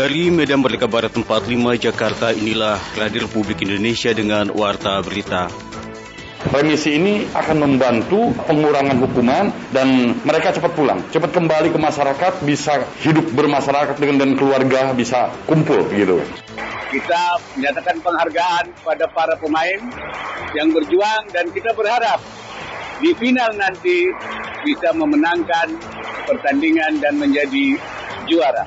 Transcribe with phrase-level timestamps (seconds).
[0.00, 5.52] Dari Medan Merdeka Barat 45 Jakarta inilah Radio Republik Indonesia dengan Warta Berita.
[6.48, 12.80] Remisi ini akan membantu pengurangan hukuman dan mereka cepat pulang, cepat kembali ke masyarakat, bisa
[13.04, 16.24] hidup bermasyarakat dengan dan keluarga, bisa kumpul gitu.
[16.88, 19.84] Kita menyatakan penghargaan pada para pemain
[20.56, 22.24] yang berjuang dan kita berharap
[23.04, 24.08] di final nanti
[24.64, 25.76] bisa memenangkan
[26.24, 27.76] pertandingan dan menjadi
[28.24, 28.64] juara.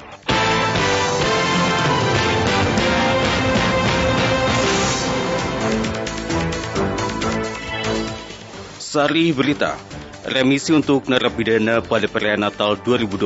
[8.94, 9.74] Sari Berita,
[10.22, 13.26] remisi untuk narapidana pada perayaan Natal 2021.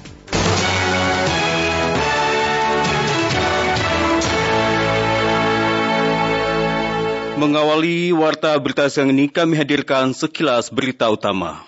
[7.42, 11.66] Mengawali warta berita siang ini kami hadirkan sekilas berita utama.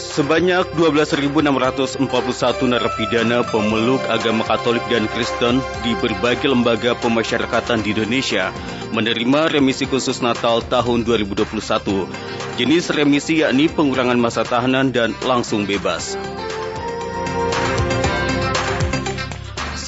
[0.00, 2.00] Sebanyak 12.641
[2.72, 8.48] narapidana pemeluk agama Katolik dan Kristen di berbagai lembaga pemasyarakatan di Indonesia
[8.96, 12.08] menerima remisi khusus Natal tahun 2021.
[12.56, 16.16] Jenis remisi yakni pengurangan masa tahanan dan langsung bebas.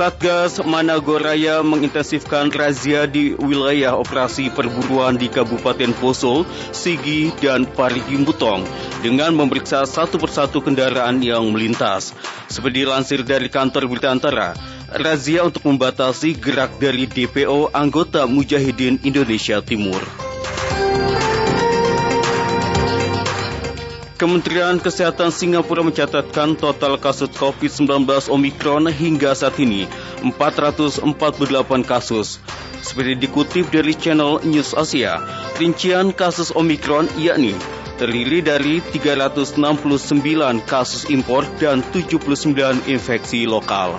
[0.03, 6.43] Satgas Managoraya mengintensifkan razia di wilayah operasi perburuan di Kabupaten Poso,
[6.75, 8.67] Sigi, dan Parigi Mutong
[8.99, 12.19] dengan memeriksa satu persatu kendaraan yang melintas.
[12.51, 14.59] Seperti lansir dari kantor berita antara,
[14.91, 20.03] razia untuk membatasi gerak dari DPO anggota Mujahidin Indonesia Timur.
[24.23, 29.91] Kementerian Kesehatan Singapura mencatatkan total kasus COVID-19 Omikron hingga saat ini
[30.23, 31.03] 448
[31.83, 32.39] kasus.
[32.87, 35.19] Seperti dikutip dari channel News Asia,
[35.59, 37.59] rincian kasus Omikron yakni
[37.99, 39.59] terdiri dari 369
[40.71, 42.23] kasus impor dan 79
[42.87, 43.99] infeksi lokal.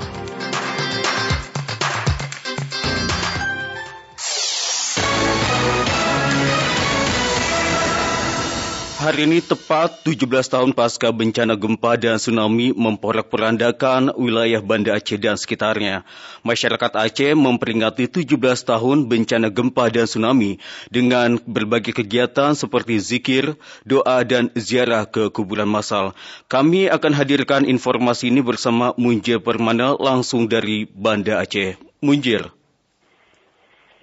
[9.03, 15.35] Hari ini tepat 17 tahun pasca bencana gempa dan tsunami memporak-porandakan wilayah Banda Aceh dan
[15.35, 16.07] sekitarnya.
[16.39, 20.55] Masyarakat Aceh memperingati 17 tahun bencana gempa dan tsunami
[20.87, 26.15] dengan berbagai kegiatan seperti zikir, doa, dan ziarah ke kuburan masal.
[26.47, 31.75] Kami akan hadirkan informasi ini bersama Munjir Permana langsung dari Banda Aceh.
[31.99, 32.62] Munjir.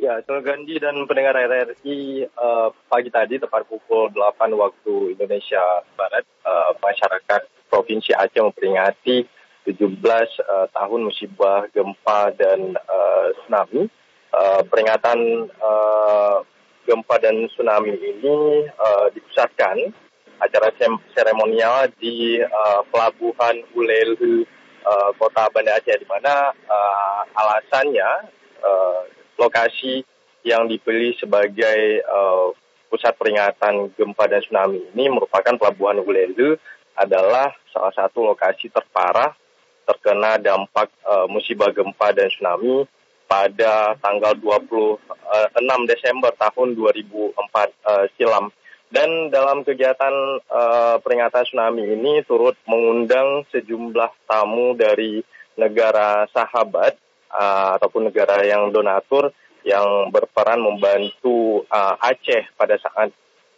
[0.00, 5.60] Ya, Gandhi dan pendengar RRI uh, pagi tadi tepat pukul 8 waktu Indonesia
[5.92, 9.28] Barat, uh, masyarakat Provinsi Aceh memperingati
[9.68, 13.92] 17 uh, tahun musibah gempa dan uh, tsunami.
[14.32, 16.48] Uh, peringatan uh,
[16.88, 19.84] gempa dan tsunami ini uh, dipusatkan
[20.40, 20.72] acara
[21.12, 24.48] seremonial di uh, Pelabuhan Ulelu,
[24.80, 28.40] uh, Kota Banda Aceh, di mana uh, alasannya
[29.40, 30.04] lokasi
[30.44, 32.52] yang dipilih sebagai uh,
[32.92, 36.60] pusat peringatan gempa dan tsunami ini merupakan Pelabuhan Ulelu
[36.98, 39.32] adalah salah satu lokasi terparah
[39.88, 42.84] terkena dampak uh, musibah gempa dan tsunami
[43.30, 44.98] pada tanggal 26
[45.86, 48.50] Desember tahun 2004 uh, silam.
[48.90, 55.22] Dan dalam kegiatan uh, peringatan tsunami ini turut mengundang sejumlah tamu dari
[55.54, 56.98] negara sahabat
[57.30, 59.30] uh, ataupun negara yang donatur
[59.62, 63.12] yang berperan membantu uh, Aceh pada saat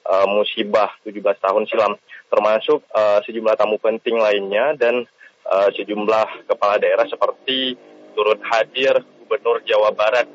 [0.07, 1.95] uh, musibah 17 tahun silam,
[2.27, 5.07] termasuk uh, sejumlah tamu penting lainnya dan
[5.47, 7.79] uh, sejumlah kepala daerah seperti
[8.19, 10.29] turut hadir Gubernur Jawa Barat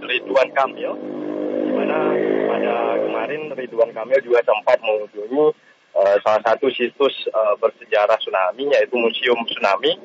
[0.00, 0.92] Ridwan Kamil,
[1.66, 2.14] di mana
[2.48, 5.44] pada kemarin Ridwan Kamil juga sempat mengunjungi
[5.98, 9.98] uh, salah satu situs uh, bersejarah tsunami yaitu Museum Tsunami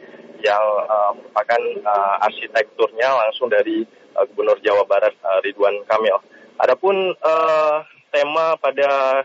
[0.43, 3.87] yang uh, merupakan uh, arsitekturnya langsung dari
[4.19, 6.19] uh, Gubernur Jawa Barat uh, Ridwan Kamil.
[6.59, 7.77] Adapun uh,
[8.11, 9.23] tema pada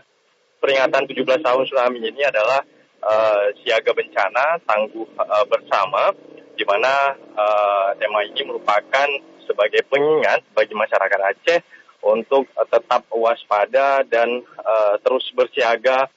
[0.63, 2.63] peringatan 17 tahun tsunami ini adalah
[3.03, 6.15] uh, siaga bencana tangguh uh, bersama,
[6.55, 9.07] di mana uh, tema ini merupakan
[9.43, 11.59] sebagai pengingat bagi masyarakat Aceh
[11.99, 16.07] untuk uh, tetap waspada dan uh, terus bersiaga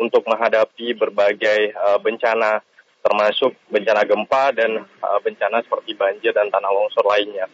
[0.00, 2.62] untuk menghadapi berbagai uh, bencana
[3.00, 7.48] termasuk bencana gempa dan uh, bencana seperti banjir dan tanah longsor lainnya.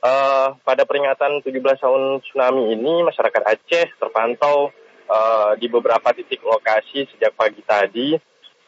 [0.00, 4.70] Uh, pada peringatan 17 tahun tsunami ini, masyarakat Aceh terpantau
[5.08, 8.14] uh, di beberapa titik lokasi sejak pagi tadi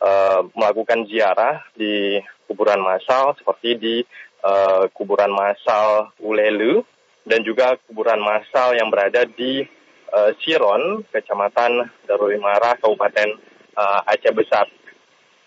[0.03, 3.97] uh, melakukan ziarah di kuburan massal seperti di
[4.43, 6.83] uh, kuburan massal Ulelu
[7.29, 9.61] dan juga kuburan massal yang berada di
[10.11, 13.37] uh, Siron, Kecamatan Darul Imara, Kabupaten
[13.77, 14.67] uh, Aceh Besar.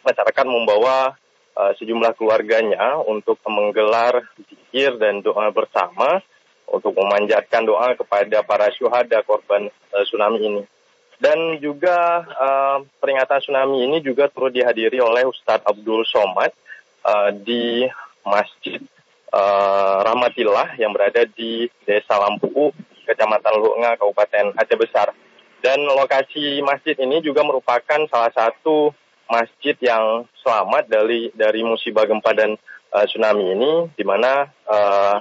[0.02, 1.14] Masyarakat membawa
[1.56, 6.22] uh, sejumlah keluarganya untuk menggelar zikir dan doa bersama
[6.72, 10.64] untuk memanjatkan doa kepada para syuhada korban uh, tsunami ini.
[11.22, 16.50] Dan juga uh, peringatan tsunami ini juga turut dihadiri oleh Ustadz Abdul Somad
[17.06, 17.86] uh, di
[18.26, 18.82] Masjid
[19.30, 22.74] uh, Rahmatillah yang berada di Desa Lampu,
[23.06, 25.14] Kecamatan Lunga, Kabupaten Aceh Besar.
[25.62, 28.90] Dan lokasi masjid ini juga merupakan salah satu
[29.32, 32.60] masjid yang selamat dari dari musibah gempa dan
[32.92, 35.18] uh, tsunami ini, di mana uh,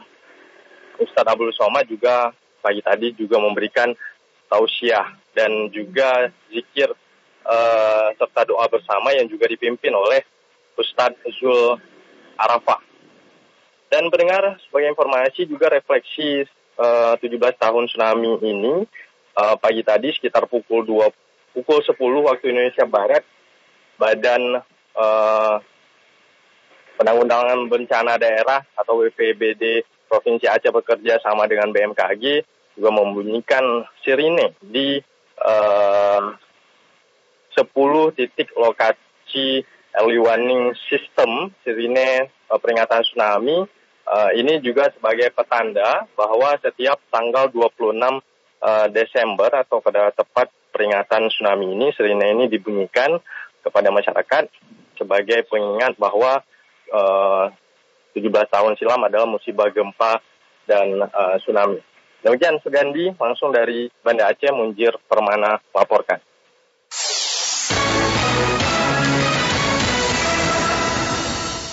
[0.98, 3.94] Ustadz Abdul Somad juga pagi tadi juga memberikan
[4.50, 6.90] tausiah dan juga zikir
[7.46, 10.26] uh, serta doa bersama yang juga dipimpin oleh
[10.74, 11.78] Ustadz Zul
[12.34, 12.82] Arafah.
[13.90, 16.46] Dan pendengar, sebagai informasi juga refleksi
[16.78, 17.26] uh, 17
[17.58, 18.86] tahun tsunami ini,
[19.34, 23.26] uh, pagi tadi sekitar pukul 2, pukul 10 waktu Indonesia Barat,
[24.00, 24.64] Badan
[24.96, 25.60] uh,
[26.96, 32.24] Penanggulangan Bencana Daerah atau WPBD Provinsi Aceh bekerja sama dengan BMKG
[32.80, 34.96] juga membunyikan sirine di
[35.44, 36.32] uh,
[37.52, 39.64] 10 titik lokasi
[40.00, 43.68] early warning system sirine uh, peringatan tsunami.
[44.10, 51.30] Uh, ini juga sebagai petanda bahwa setiap tanggal 26 uh, Desember atau pada tepat peringatan
[51.30, 53.22] tsunami ini sirine ini dibunyikan
[53.60, 54.48] kepada masyarakat
[54.96, 56.44] sebagai pengingat bahwa
[56.92, 57.48] uh,
[58.12, 60.20] 17 tahun silam adalah musibah gempa
[60.68, 61.80] dan uh, tsunami.
[62.20, 66.20] Demikian Sugandi langsung dari Banda Aceh Munjir Permana laporkan.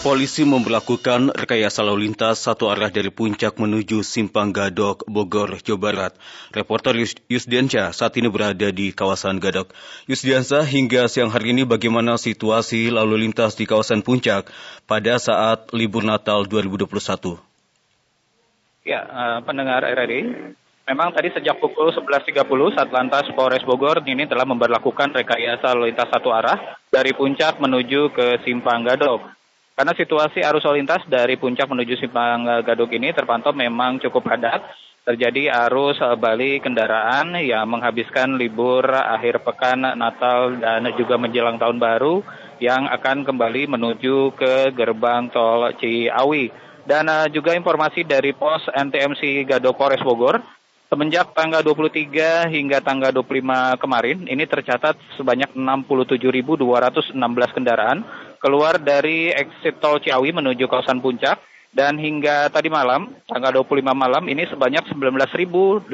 [0.08, 6.14] Polisi memperlakukan rekayasa lalu lintas satu arah dari puncak menuju Simpang Gadok, Bogor, Jawa Barat.
[6.56, 6.96] Reporter
[7.28, 9.76] Yusdiansyah saat ini berada di kawasan Gadok.
[10.08, 14.48] Yusdiansyah, hingga siang hari ini bagaimana situasi lalu lintas di kawasan puncak
[14.88, 17.36] pada saat libur Natal 2021?
[18.88, 20.56] Ya, uh, pendengar RRI,
[20.88, 22.48] memang tadi sejak pukul 11.30
[22.80, 28.48] Satlantas Polres Bogor ini telah memperlakukan rekayasa lalu lintas satu arah dari puncak menuju ke
[28.48, 29.37] Simpang Gadok.
[29.78, 34.66] Karena situasi arus lalu lintas dari puncak menuju Simpang Gadok ini terpantau memang cukup padat.
[35.06, 42.26] Terjadi arus balik kendaraan yang menghabiskan libur akhir pekan Natal dan juga menjelang tahun baru
[42.58, 46.50] yang akan kembali menuju ke gerbang tol Ciawi.
[46.88, 50.42] Dan uh, juga informasi dari pos NTMC Gado Polres Bogor,
[50.88, 57.14] semenjak tanggal 23 hingga tanggal 25 kemarin, ini tercatat sebanyak 67.216
[57.54, 58.08] kendaraan
[58.40, 61.38] keluar dari exit tol Ciawi menuju kawasan puncak
[61.78, 65.92] dan hingga tadi malam, tanggal 25 malam, ini sebanyak 19.881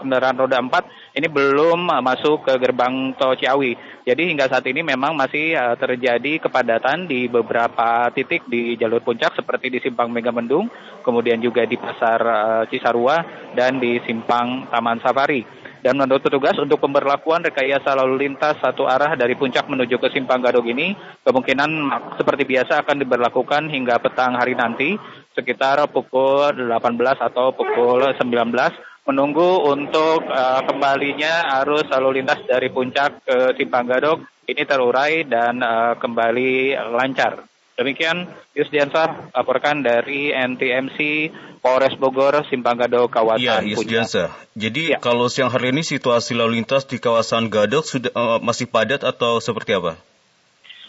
[0.00, 3.78] kendaraan roda 4 ini belum uh, masuk ke gerbang tol Ciawi.
[4.02, 9.38] Jadi hingga saat ini memang masih uh, terjadi kepadatan di beberapa titik di jalur puncak
[9.38, 10.66] seperti di Simpang Megamendung,
[11.06, 15.63] kemudian juga di Pasar uh, Cisarua dan di Simpang Taman Safari.
[15.84, 20.40] Dan menurut petugas untuk pemberlakuan rekayasa lalu lintas satu arah dari puncak menuju ke Simpang
[20.40, 24.96] Gadok ini kemungkinan seperti biasa akan diberlakukan hingga petang hari nanti
[25.36, 26.72] sekitar pukul 18
[27.20, 28.16] atau pukul 19
[29.04, 35.60] menunggu untuk uh, kembalinya arus lalu lintas dari puncak ke Simpang Gadok ini terurai dan
[35.60, 37.53] uh, kembali lancar.
[37.74, 40.98] Demikian Yusdiansa laporkan dari NTMC
[41.58, 44.30] Polres Bogor Simpang Gadok kawasan ya, Yusdiansa.
[44.54, 45.02] Jadi ya.
[45.02, 49.42] kalau siang hari ini situasi lalu lintas di kawasan Gadok sudah uh, masih padat atau
[49.42, 49.98] seperti apa?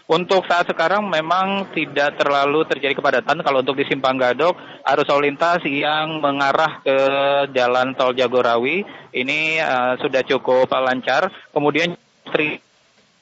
[0.06, 3.42] Untuk saat sekarang memang tidak terlalu terjadi kepadatan.
[3.42, 4.54] Kalau untuk di Simpang Gadok,
[4.86, 6.98] arus lalu lintas yang mengarah ke
[7.50, 8.86] Jalan Tol Jagorawi
[9.18, 11.34] ini uh, sudah cukup lancar.
[11.50, 11.98] Kemudian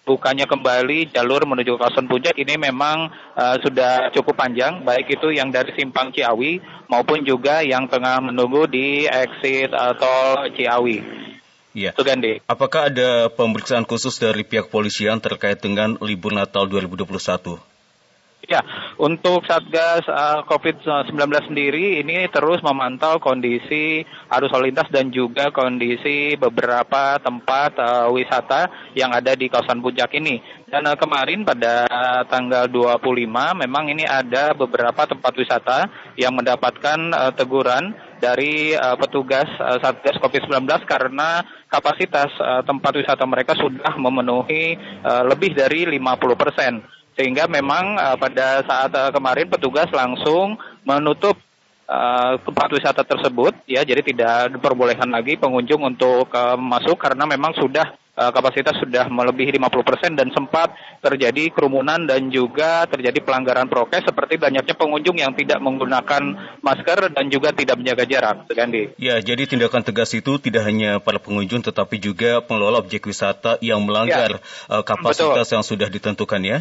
[0.04, 5.50] bukannya kembali jalur menuju kawasan puncak ini memang uh, sudah cukup panjang, baik itu yang
[5.50, 6.60] dari simpang Ciawi
[6.92, 11.24] maupun juga yang tengah menunggu di exit uh, tol Ciawi.
[11.74, 11.90] Iya.
[11.98, 12.38] Sugandi.
[12.46, 17.73] Apakah ada pemeriksaan khusus dari pihak polisian terkait dengan libur Natal 2021?
[18.44, 18.60] Ya,
[19.00, 21.16] untuk Satgas uh, COVID-19
[21.48, 28.68] sendiri ini terus memantau kondisi arus lalu lintas dan juga kondisi beberapa tempat uh, wisata
[29.00, 30.44] yang ada di kawasan Puncak ini.
[30.68, 31.88] Dan uh, kemarin pada
[32.28, 35.88] tanggal 25 memang ini ada beberapa tempat wisata
[36.20, 37.00] yang mendapatkan
[37.40, 39.48] teguran dari petugas
[39.80, 42.28] Satgas COVID-19 karena kapasitas
[42.68, 48.92] tempat wisata mereka sudah memenuhi uh, lebih dari 50 persen sehingga memang uh, pada saat
[48.94, 51.38] uh, kemarin petugas langsung menutup
[51.88, 57.54] uh, tempat wisata tersebut ya jadi tidak diperbolehkan lagi pengunjung untuk uh, masuk karena memang
[57.58, 64.06] sudah uh, kapasitas sudah melebihi 50% dan sempat terjadi kerumunan dan juga terjadi pelanggaran prokes
[64.06, 68.38] seperti banyaknya pengunjung yang tidak menggunakan masker dan juga tidak menjaga jarak.
[68.54, 68.94] Gandhi.
[69.02, 73.82] Ya, jadi tindakan tegas itu tidak hanya para pengunjung tetapi juga pengelola objek wisata yang
[73.84, 75.54] melanggar ya, uh, kapasitas betul.
[75.58, 76.60] yang sudah ditentukan ya.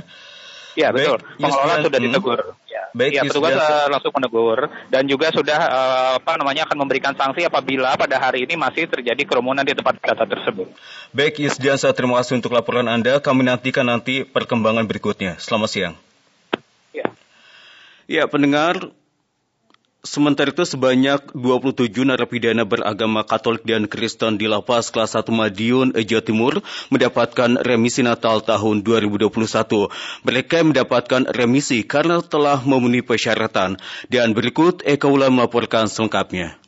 [0.73, 1.21] Ya betul.
[1.37, 2.07] Pengelola sudah hmm.
[2.09, 2.41] ditegur.
[2.69, 7.13] Ya, Baik, ya petugas uh, langsung menegur dan juga sudah uh, apa namanya akan memberikan
[7.13, 10.73] sanksi apabila pada hari ini masih terjadi kerumunan di tempat wisata tersebut.
[11.13, 13.21] Baik, Yusdiansa, terima kasih untuk laporan Anda.
[13.21, 15.37] Kami nantikan nanti perkembangan berikutnya.
[15.37, 15.95] Selamat siang.
[16.97, 17.13] Ya.
[18.09, 18.93] Ya, pendengar,
[20.03, 26.23] Sementara itu sebanyak 27 narapidana beragama Katolik dan Kristen di lapas kelas 1 Madiun, Jawa
[26.27, 26.59] Timur
[26.91, 29.31] mendapatkan remisi Natal tahun 2021.
[30.27, 33.79] Mereka mendapatkan remisi karena telah memenuhi persyaratan.
[34.11, 36.62] Dan berikut Eka Ulan melaporkan selengkapnya.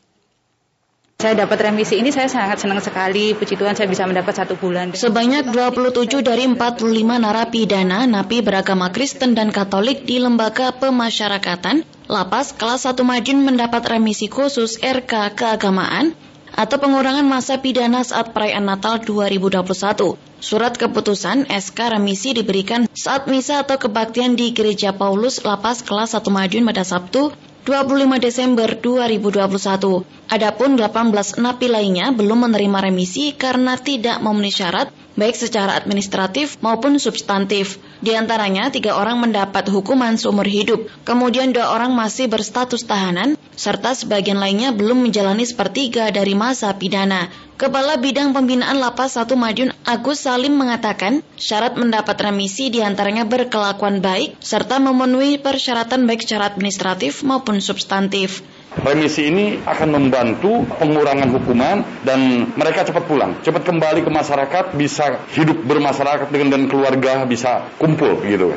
[1.15, 3.31] Saya dapat remisi ini saya sangat senang sekali.
[3.31, 4.91] Puji Tuhan saya bisa mendapat satu bulan.
[4.91, 12.83] Sebanyak 27 dari 45 narapidana napi beragama Kristen dan Katolik di lembaga pemasyarakatan Lapas kelas
[12.83, 16.13] 1 Madiun mendapat remisi khusus RK keagamaan
[16.51, 20.19] atau pengurangan masa pidana saat perayaan Natal 2021.
[20.43, 26.27] Surat keputusan SK remisi diberikan saat misa atau kebaktian di Gereja Paulus Lapas kelas 1
[26.27, 27.31] Madiun pada Sabtu
[27.65, 30.05] 25 Desember 2021.
[30.29, 37.01] Adapun 18 napi lainnya belum menerima remisi karena tidak memenuhi syarat baik secara administratif maupun
[37.01, 37.81] substantif.
[38.05, 43.97] Di antaranya, tiga orang mendapat hukuman seumur hidup, kemudian dua orang masih berstatus tahanan, serta
[43.97, 47.33] sebagian lainnya belum menjalani sepertiga dari masa pidana.
[47.55, 54.03] Kepala Bidang Pembinaan Lapas 1 Madiun Agus Salim mengatakan syarat mendapat remisi di antaranya berkelakuan
[54.03, 58.43] baik serta memenuhi persyaratan baik secara administratif maupun substantif.
[58.75, 65.23] Remisi ini akan membantu pengurangan hukuman dan mereka cepat pulang, cepat kembali ke masyarakat, bisa
[65.31, 68.51] hidup bermasyarakat dengan dan keluarga, bisa kumpul gitu.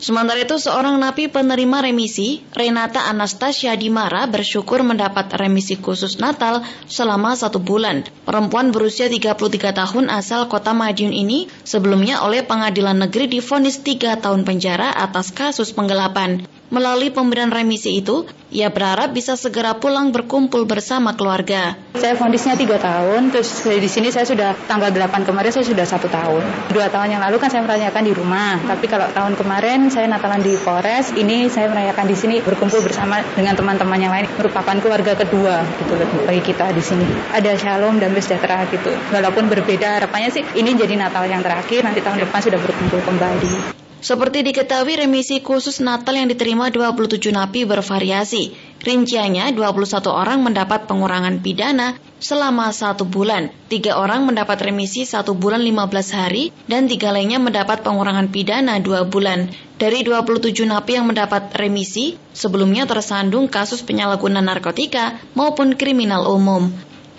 [0.00, 7.36] Sementara itu, seorang napi penerima remisi, Renata Anastasia Dimara, bersyukur mendapat remisi khusus Natal selama
[7.36, 8.08] satu bulan.
[8.24, 14.48] Perempuan berusia 33 tahun asal kota Madiun ini sebelumnya oleh pengadilan negeri difonis 3 tahun
[14.48, 16.48] penjara atas kasus penggelapan.
[16.70, 18.22] Melalui pemberian remisi itu,
[18.54, 21.74] ia berharap bisa segera pulang berkumpul bersama keluarga.
[21.98, 26.06] Saya fondisnya tiga tahun, terus di sini saya sudah tanggal 8 kemarin saya sudah satu
[26.06, 26.70] tahun.
[26.70, 30.46] Dua tahun yang lalu kan saya merayakan di rumah, tapi kalau tahun kemarin saya Natalan
[30.46, 35.18] di Polres, ini saya merayakan di sini berkumpul bersama dengan teman-teman yang lain, merupakan keluarga
[35.18, 37.34] kedua gitu bagi kita di sini.
[37.34, 38.94] Ada shalom dan sejahtera gitu.
[39.10, 43.79] Walaupun berbeda, harapannya sih ini jadi Natal yang terakhir, nanti tahun depan sudah berkumpul kembali.
[44.00, 48.56] Seperti diketahui remisi khusus Natal yang diterima 27 napi bervariasi.
[48.80, 55.60] Rinciannya 21 orang mendapat pengurangan pidana selama satu bulan, tiga orang mendapat remisi satu bulan
[55.60, 59.52] 15 hari, dan tiga lainnya mendapat pengurangan pidana dua bulan.
[59.76, 66.72] Dari 27 napi yang mendapat remisi, sebelumnya tersandung kasus penyalahgunaan narkotika maupun kriminal umum.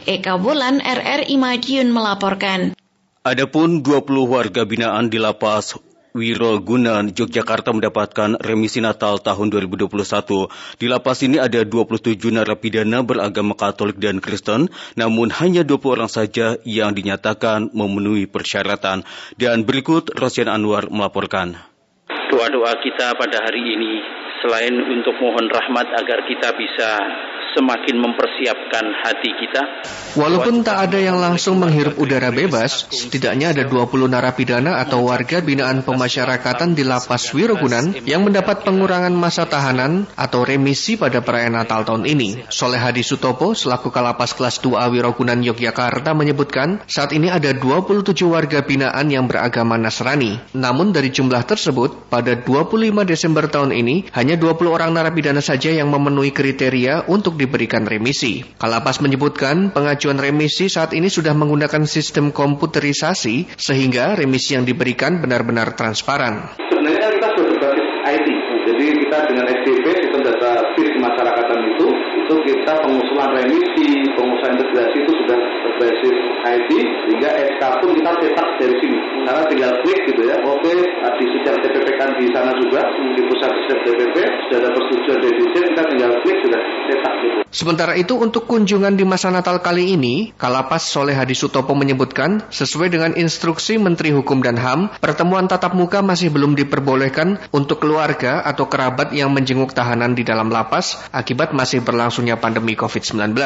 [0.10, 2.74] Eka Bulan, RRI Madiun melaporkan.
[3.22, 5.78] Adapun 20 warga binaan di lapas
[6.12, 10.52] Wiroguna, Yogyakarta mendapatkan remisi Natal tahun 2021.
[10.76, 14.68] Di lapas ini ada 27 narapidana beragama Katolik dan Kristen,
[15.00, 19.08] namun hanya 20 orang saja yang dinyatakan memenuhi persyaratan.
[19.40, 21.56] Dan berikut Rosian Anwar melaporkan.
[22.32, 23.94] Doa-doa kita pada hari ini,
[24.44, 26.90] selain untuk mohon rahmat agar kita bisa
[27.56, 29.62] semakin mempersiapkan hati kita.
[30.16, 35.84] Walaupun tak ada yang langsung menghirup udara bebas, setidaknya ada 20 narapidana atau warga binaan
[35.84, 42.08] pemasyarakatan di Lapas Wirogunan yang mendapat pengurangan masa tahanan atau remisi pada perayaan Natal tahun
[42.08, 42.48] ini.
[42.52, 48.64] Soleh Hadi Sutopo selaku Kalapas kelas 2A Wirogunan Yogyakarta menyebutkan saat ini ada 27 warga
[48.64, 50.40] binaan yang beragama Nasrani.
[50.56, 55.92] Namun dari jumlah tersebut, pada 25 Desember tahun ini hanya 20 orang narapidana saja yang
[55.92, 58.46] memenuhi kriteria untuk diberikan remisi.
[58.62, 65.74] Kalapas menyebutkan pengajuan remisi saat ini sudah menggunakan sistem komputerisasi sehingga remisi yang diberikan benar-benar
[65.74, 66.71] transparan.
[72.52, 76.70] Kita pengusulan remisi, pengusulan integrasi itu sudah berbasis IT,
[77.08, 79.00] sehingga SK pun kita cetak dari sini.
[79.22, 80.74] Karena tinggal klik gitu ya, oke,
[81.22, 84.16] di sistem TPP kan di sana juga, di pusat sistem TPP,
[84.50, 87.40] sudah ada persetujuan dari dirjen, kita tinggal klik sudah cetak gitu.
[87.52, 92.90] Sementara itu untuk kunjungan di masa Natal kali ini, Kalapas Soleh Hadi Sutopo menyebutkan, sesuai
[92.90, 98.66] dengan instruksi Menteri Hukum dan HAM, pertemuan tatap muka masih belum diperbolehkan untuk keluarga atau
[98.72, 103.38] kerabat yang menjenguk tahanan di dalam lapas akibat masih berlangsungnya pandemi COVID-19.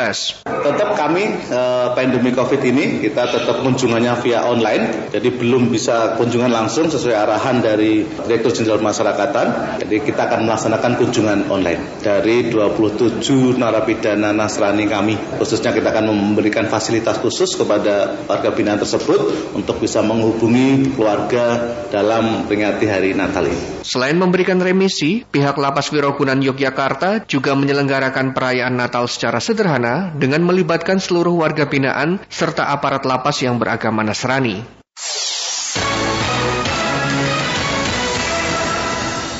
[0.48, 6.50] Tetap kami eh, pandemi COVID ini kita tetap kunjungannya via online, jadi belum bisa kunjungan
[6.50, 9.78] langsung sesuai arahan dari Direktur Jenderal Masyarakatan.
[9.84, 13.22] Jadi kita akan melaksanakan kunjungan online dari 27
[13.60, 15.20] narapidana Nasrani kami.
[15.38, 22.48] Khususnya kita akan memberikan fasilitas khusus kepada warga binaan tersebut untuk bisa menghubungi keluarga dalam
[22.48, 23.84] peringati hari Natal ini.
[23.86, 31.00] Selain memberikan remisi, pihak Lapas Wirokunan Yogyakarta juga menyelenggarakan perayaan Natal secara sederhana dengan melibatkan
[31.00, 34.62] seluruh warga binaan serta aparat lapas yang beragama Nasrani.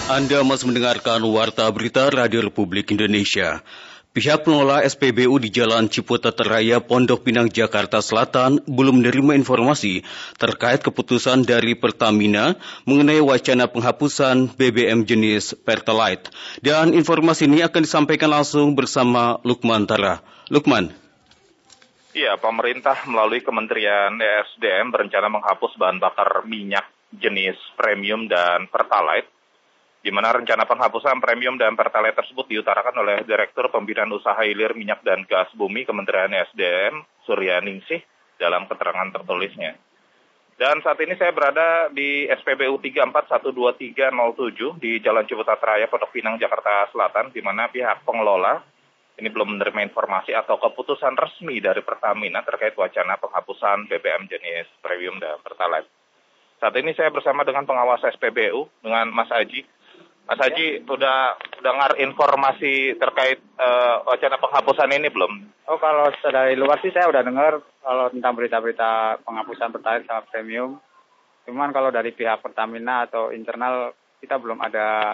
[0.06, 3.60] Anda masih mendengarkan Warta Berita Radio Republik Indonesia.
[4.16, 10.08] Pihak pengelola SPBU di Jalan Ciputat Raya Pondok Pinang Jakarta Selatan belum menerima informasi
[10.40, 12.56] terkait keputusan dari Pertamina
[12.88, 16.32] mengenai wacana penghapusan BBM jenis Pertalite.
[16.64, 20.24] Dan informasi ini akan disampaikan langsung bersama Lukman Tara.
[20.48, 20.96] Lukman.
[22.16, 29.35] Iya, pemerintah melalui Kementerian ESDM berencana menghapus bahan bakar minyak jenis premium dan Pertalite
[30.06, 35.02] di mana rencana penghapusan premium dan pertalite tersebut diutarakan oleh Direktur Pembinaan Usaha Hilir Minyak
[35.02, 38.06] dan Gas Bumi Kementerian SDM, Surya Ningsih,
[38.38, 39.74] dalam keterangan tertulisnya.
[40.62, 46.86] Dan saat ini saya berada di SPBU 341237 di Jalan Ciputat Raya, Pondok Pinang, Jakarta
[46.94, 48.62] Selatan, di mana pihak pengelola
[49.18, 55.18] ini belum menerima informasi atau keputusan resmi dari Pertamina terkait wacana penghapusan BBM jenis premium
[55.18, 55.90] dan pertalite.
[56.60, 59.64] Saat ini saya bersama dengan pengawas SPBU, dengan Mas Aji.
[60.26, 65.46] Mas Haji sudah dengar informasi terkait uh, wacana penghapusan ini belum?
[65.70, 70.82] Oh kalau dari luar sih saya udah dengar kalau tentang berita-berita penghapusan pertalite sama premium.
[71.46, 75.14] Cuman kalau dari pihak Pertamina atau internal kita belum ada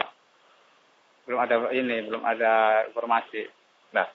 [1.27, 3.51] belum ada ini belum ada informasi.
[3.91, 4.07] Nah,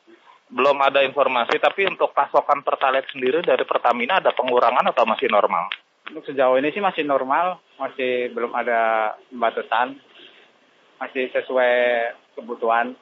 [0.49, 5.69] belum ada informasi tapi untuk pasokan pertalite sendiri dari Pertamina ada pengurangan atau masih normal?
[6.09, 10.01] Untuk sejauh ini sih masih normal, masih belum ada pembatasan
[10.97, 11.73] masih sesuai
[12.37, 12.97] kebutuhan.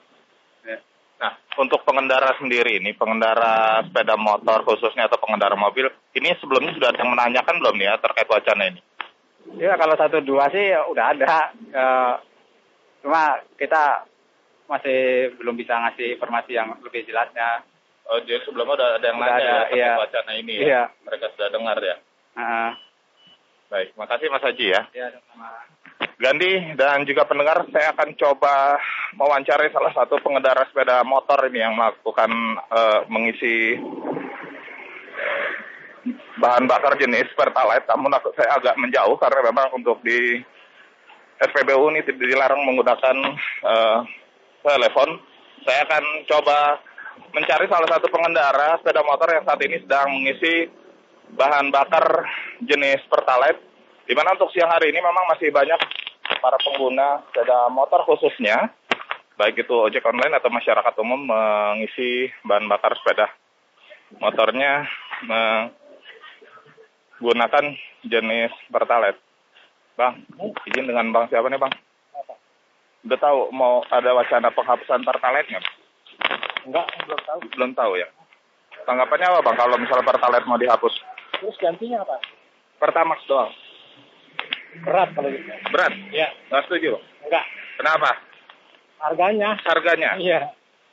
[0.67, 0.79] Ya.
[1.23, 6.91] Nah, untuk pengendara sendiri ini, pengendara sepeda motor khususnya atau pengendara mobil, ini sebelumnya sudah
[6.91, 8.81] ada yang menanyakan belum ya terkait wacana ini?
[9.61, 11.85] Ya kalau satu dua sih udah ada, e,
[13.05, 14.09] cuma kita
[14.65, 17.63] masih belum bisa ngasih informasi yang lebih jelasnya.
[18.05, 19.93] Oh, jadi sebelumnya udah ada yang udah nanya ada, terkait iya.
[19.97, 20.65] wacana ini ya?
[20.65, 20.83] Iya.
[21.09, 21.97] Mereka sudah dengar ya?
[22.35, 22.73] Uh.
[23.73, 24.83] Baik, makasih Mas Haji ya.
[24.93, 25.49] Iya, sama.
[26.15, 28.79] Gandhi dan juga pendengar, saya akan coba
[29.19, 32.31] mewawancari salah satu pengendara sepeda motor ini yang melakukan
[32.71, 33.75] uh, mengisi
[36.39, 40.39] bahan bakar jenis Pertalite, namun saya agak menjauh karena memang untuk di
[41.43, 43.17] SPBU ini tidak dilarang menggunakan
[43.67, 44.07] uh,
[44.63, 45.19] telepon.
[45.67, 46.79] Saya akan coba
[47.35, 50.71] mencari salah satu pengendara sepeda motor yang saat ini sedang mengisi
[51.35, 52.23] bahan bakar
[52.63, 53.74] jenis Pertalite,
[54.05, 55.81] di mana untuk siang hari ini memang masih banyak
[56.41, 58.69] para pengguna sepeda motor khususnya,
[59.41, 63.33] baik itu ojek online atau masyarakat umum mengisi bahan bakar sepeda
[64.21, 64.85] motornya
[67.21, 67.65] menggunakan
[68.05, 69.19] jenis pertalite.
[69.95, 70.27] Bang,
[70.69, 71.71] izin dengan bang siapa nih bang?
[73.05, 75.65] Udah tahu mau ada wacana penghapusan pertalite nggak?
[76.65, 77.39] Enggak, belum tahu.
[77.57, 78.09] Belum tahu ya.
[78.85, 80.95] Tanggapannya apa bang kalau misalnya pertalite mau dihapus?
[81.41, 82.21] Terus gantinya apa?
[82.83, 83.53] Pertamax doang.
[84.83, 85.51] Berat kalau gitu.
[85.71, 85.93] Berat?
[86.11, 86.29] Iya.
[86.51, 86.99] Nggak setuju?
[87.23, 87.45] Enggak.
[87.79, 88.11] Kenapa?
[88.99, 89.51] Harganya.
[89.63, 90.11] Harganya?
[90.19, 90.41] Iya.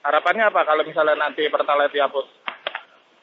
[0.01, 2.27] Harapannya apa kalau misalnya nanti Pertalite dihapus?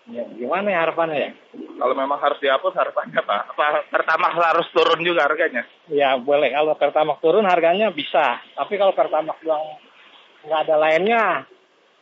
[0.08, 1.30] Ya, gimana ya harapannya ya?
[1.52, 3.52] Kalau memang harus dihapus, harapannya apa?
[3.52, 5.68] Apa Pertamax harus turun juga harganya?
[5.92, 6.48] Ya, boleh.
[6.48, 8.40] Kalau Pertamax turun harganya bisa.
[8.56, 9.76] Tapi kalau Pertamax doang
[10.48, 11.44] nggak ada lainnya.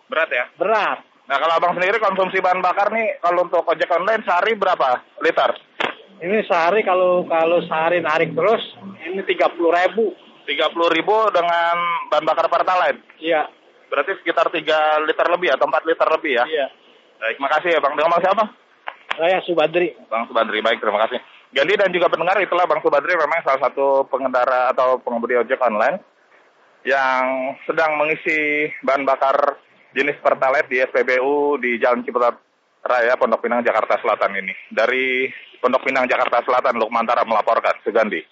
[0.07, 0.45] Berat ya?
[0.55, 1.03] Berat.
[1.27, 5.59] Nah, kalau abang sendiri konsumsi bahan bakar nih, kalau untuk ojek online sehari berapa liter?
[6.17, 8.63] Ini sehari kalau kalau sehari narik terus
[9.05, 10.17] ini tiga puluh ribu.
[10.47, 11.77] Tiga puluh ribu dengan
[12.09, 13.03] bahan bakar pertalite.
[13.19, 13.51] Iya.
[13.91, 16.45] Berarti sekitar tiga liter lebih atau empat liter lebih ya?
[16.47, 16.67] Iya.
[17.17, 17.95] Baik, makasih ya Bang.
[17.99, 18.45] Dengan Bang siapa?
[19.17, 19.97] Saya Subadri.
[20.07, 21.19] Bang Subadri, baik terima kasih.
[21.55, 25.99] Gandhi dan juga pendengar itulah Bang Subadri memang salah satu pengendara atau pengemudi ojek online
[26.87, 29.59] yang sedang mengisi bahan bakar
[29.97, 32.37] jenis Pertalite di SPBU di Jalan Ciputat
[32.83, 34.55] Raya, Pondok Pinang, Jakarta Selatan ini.
[34.69, 37.79] Dari Pondok Pinang, Jakarta Selatan, Lukmantara melaporkan.
[37.83, 38.23] Sugandi.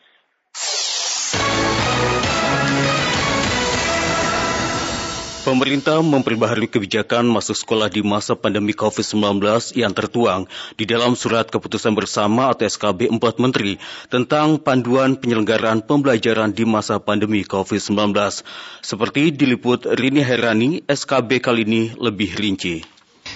[5.44, 9.44] Pemerintah memperbaharui kebijakan masuk sekolah di masa pandemi COVID-19
[9.76, 10.48] yang tertuang
[10.80, 13.76] di dalam surat keputusan bersama atau SKB 4 Menteri
[14.09, 18.16] tentang panduan penyelenggaraan pembelajaran di masa pandemi COVID-19.
[18.80, 22.93] Seperti diliput Rini Herani, SKB kali ini lebih rinci.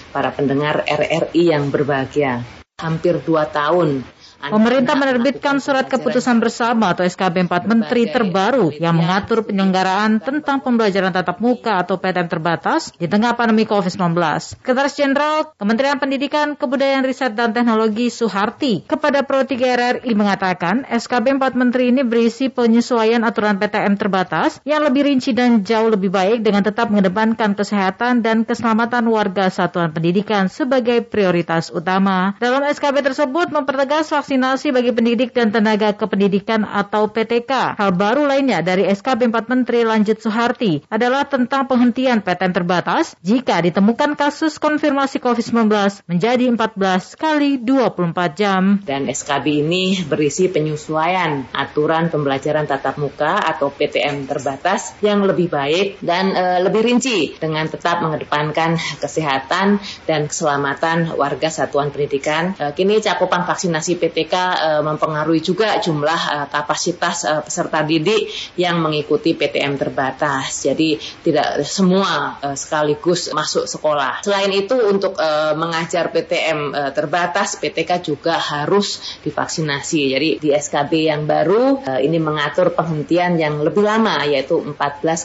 [0.09, 2.41] Para pendengar RRI yang berbahagia,
[2.81, 4.01] hampir dua tahun
[4.39, 11.11] Pemerintah menerbitkan surat keputusan bersama atau SKB 4 Menteri terbaru yang mengatur penyelenggaraan tentang pembelajaran
[11.11, 14.15] tatap muka atau PTM terbatas di tengah pandemi COVID-19.
[14.55, 21.35] Sekretaris Jenderal Kementerian Pendidikan, Kebudayaan, Riset, dan Teknologi Suharti kepada Pro 3 RRI mengatakan SKB
[21.35, 26.47] 4 Menteri ini berisi penyesuaian aturan PTM terbatas yang lebih rinci dan jauh lebih baik
[26.47, 32.39] dengan tetap mengedepankan kesehatan dan keselamatan warga satuan pendidikan sebagai prioritas utama.
[32.39, 37.81] Dalam SKB tersebut mempertegas vaksin vaksinasi bagi pendidik dan tenaga kependidikan atau PTK.
[37.81, 43.57] Hal baru lainnya dari SKB 4 Menteri Lanjut Soeharti adalah tentang penghentian PTM terbatas jika
[43.57, 48.77] ditemukan kasus konfirmasi COVID-19 menjadi 14 kali 24 jam.
[48.85, 56.05] Dan SKB ini berisi penyesuaian aturan pembelajaran tatap muka atau PTM terbatas yang lebih baik
[56.05, 62.53] dan e, lebih rinci dengan tetap mengedepankan kesehatan dan keselamatan warga satuan pendidikan.
[62.53, 68.27] E, kini cakupan vaksinasi PTM PTK uh, mempengaruhi juga jumlah uh, kapasitas uh, peserta didik
[68.59, 70.67] yang mengikuti PTM terbatas.
[70.67, 74.19] Jadi tidak semua uh, sekaligus masuk sekolah.
[74.27, 80.01] Selain itu untuk uh, mengajar PTM uh, terbatas, PTK juga harus divaksinasi.
[80.11, 84.75] Jadi di SKB yang baru uh, ini mengatur penghentian yang lebih lama yaitu 14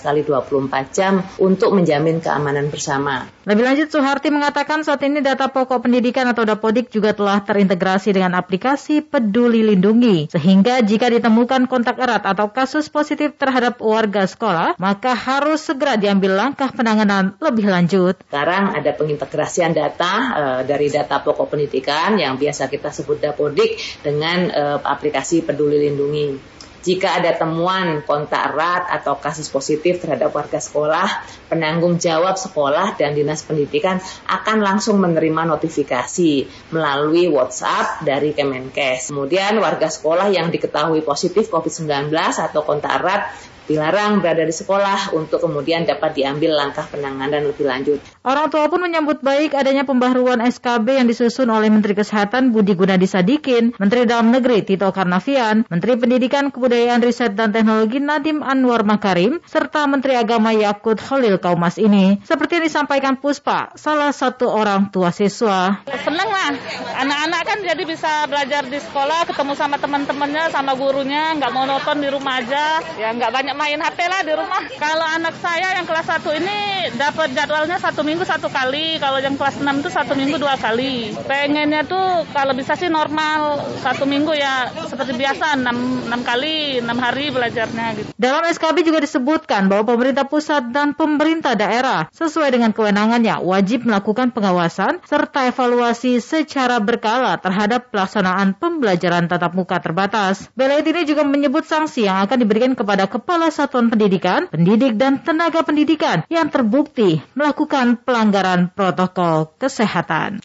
[0.07, 3.27] kali 24 jam untuk menjamin keamanan bersama.
[3.43, 8.37] Lebih lanjut Suharti mengatakan saat ini data pokok pendidikan atau Dapodik juga telah terintegrasi dengan
[8.37, 10.29] aplikasi aplikasi Peduli Lindungi.
[10.29, 16.37] Sehingga jika ditemukan kontak erat atau kasus positif terhadap warga sekolah, maka harus segera diambil
[16.37, 18.21] langkah penanganan lebih lanjut.
[18.29, 24.53] Sekarang ada pengintegrasian data uh, dari data pokok pendidikan yang biasa kita sebut Dapodik dengan
[24.53, 26.54] uh, aplikasi Peduli Lindungi.
[26.85, 33.17] Jika ada temuan kontak erat atau kasus positif terhadap warga sekolah, penanggung jawab sekolah dan
[33.17, 33.97] dinas pendidikan
[34.29, 36.45] akan langsung menerima notifikasi
[36.77, 39.09] melalui WhatsApp dari Kemenkes.
[39.09, 43.33] Kemudian warga sekolah yang diketahui positif COVID-19 atau kontak erat
[43.65, 47.99] dilarang berada di sekolah untuk kemudian dapat diambil langkah penanganan lebih lanjut.
[48.25, 53.09] Orang tua pun menyambut baik adanya pembaharuan SKB yang disusun oleh Menteri Kesehatan Budi Gunadi
[53.09, 59.41] Sadikin, Menteri Dalam Negeri Tito Karnavian, Menteri Pendidikan Kebudayaan Riset dan Teknologi Nadim Anwar Makarim,
[59.49, 62.21] serta Menteri Agama Yakut Khalil Kaumas ini.
[62.25, 65.81] Seperti yang disampaikan Puspa, salah satu orang tua siswa.
[66.05, 66.53] Senang lah,
[67.01, 72.01] anak-anak kan jadi bisa belajar di sekolah, ketemu sama teman-temannya, sama gurunya, nggak mau nonton
[72.01, 74.63] di rumah aja, ya nggak banyak main HP lah di rumah.
[74.77, 76.59] Kalau anak saya yang kelas 1 ini
[76.99, 81.15] dapat jadwalnya satu minggu satu kali, kalau yang kelas 6 itu satu minggu dua kali.
[81.25, 86.91] Pengennya tuh kalau bisa sih normal, satu minggu ya seperti biasa, 6, 6 kali, 6
[86.99, 88.09] hari belajarnya gitu.
[88.19, 94.35] Dalam SKB juga disebutkan bahwa pemerintah pusat dan pemerintah daerah sesuai dengan kewenangannya wajib melakukan
[94.35, 100.51] pengawasan serta evaluasi secara berkala terhadap pelaksanaan pembelajaran tatap muka terbatas.
[100.57, 105.21] Belet ini juga menyebut sanksi yang akan diberikan kepada kepala kepala satuan pendidikan, pendidik, dan
[105.21, 110.41] tenaga pendidikan yang terbukti melakukan pelanggaran protokol kesehatan.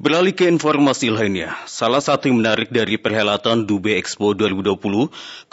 [0.00, 4.80] Beralih ke informasi lainnya, salah satu yang menarik dari perhelatan Dubai Expo 2020,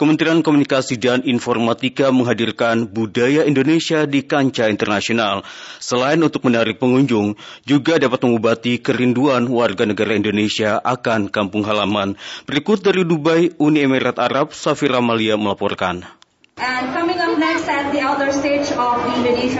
[0.00, 5.44] Kementerian Komunikasi dan Informatika menghadirkan budaya Indonesia di kancah internasional.
[5.76, 7.36] Selain untuk menarik pengunjung,
[7.68, 12.16] juga dapat mengobati kerinduan warga negara Indonesia akan kampung halaman.
[12.48, 16.24] Berikut dari Dubai, Uni Emirat Arab, Safira Malia melaporkan.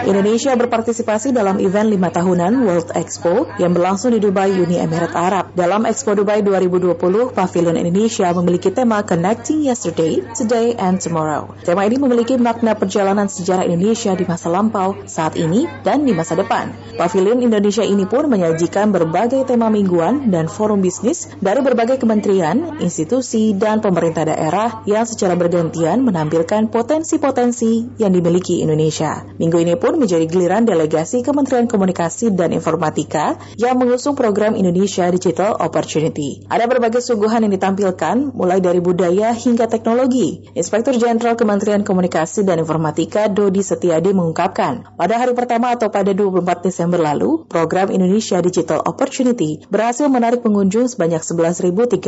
[0.09, 5.53] Indonesia berpartisipasi dalam event lima tahunan World Expo yang berlangsung di Dubai, Uni Emirat Arab.
[5.53, 6.97] Dalam Expo Dubai 2020,
[7.37, 11.53] Pavilion Indonesia memiliki tema Connecting Yesterday, Today, and Tomorrow.
[11.69, 16.33] Tema ini memiliki makna perjalanan sejarah Indonesia di masa lampau, saat ini, dan di masa
[16.33, 16.73] depan.
[16.97, 23.53] Pavilion Indonesia ini pun menyajikan berbagai tema mingguan dan forum bisnis dari berbagai kementerian, institusi,
[23.53, 29.27] dan pemerintah daerah yang secara bergantian menampilkan potensi potensi-potensi yang dimiliki Indonesia.
[29.43, 35.59] Minggu ini pun menjadi giliran delegasi Kementerian Komunikasi dan Informatika yang mengusung program Indonesia Digital
[35.59, 36.47] Opportunity.
[36.47, 40.47] Ada berbagai suguhan yang ditampilkan, mulai dari budaya hingga teknologi.
[40.55, 46.71] Inspektur Jenderal Kementerian Komunikasi dan Informatika Dodi Setiadi mengungkapkan, pada hari pertama atau pada 24
[46.71, 51.99] Desember lalu, program Indonesia Digital Opportunity berhasil menarik pengunjung sebanyak 11.390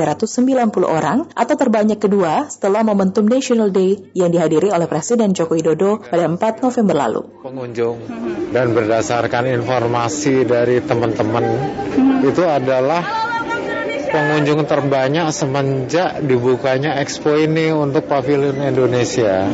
[0.86, 6.24] orang atau terbanyak kedua setelah momentum National Day yang dihadiri oleh Presiden Joko Widodo pada
[6.28, 7.22] 4 November lalu.
[7.44, 7.96] Pengunjung
[8.52, 11.44] dan berdasarkan informasi dari teman-teman
[12.24, 13.28] itu adalah
[14.08, 19.44] pengunjung terbanyak semenjak dibukanya expo ini untuk pavilion Indonesia.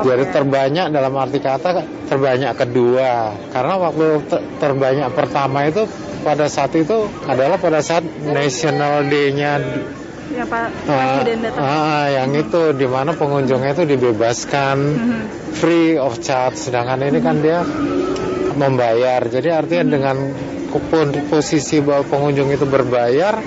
[0.00, 3.36] Jadi terbanyak dalam arti kata terbanyak kedua.
[3.52, 4.06] Karena waktu
[4.60, 5.84] terbanyak pertama itu
[6.24, 9.60] pada saat itu adalah pada saat National Day-nya
[10.32, 10.66] ya Pak.
[10.86, 11.62] Ah, Presiden datang.
[11.62, 14.76] ah, yang itu di mana pengunjungnya itu dibebaskan.
[15.56, 16.58] Free of charge.
[16.58, 17.64] Sedangkan ini kan dia
[18.56, 19.22] membayar.
[19.24, 20.16] Jadi artinya dengan
[20.72, 23.38] kupon posisi bahwa pengunjung itu berbayar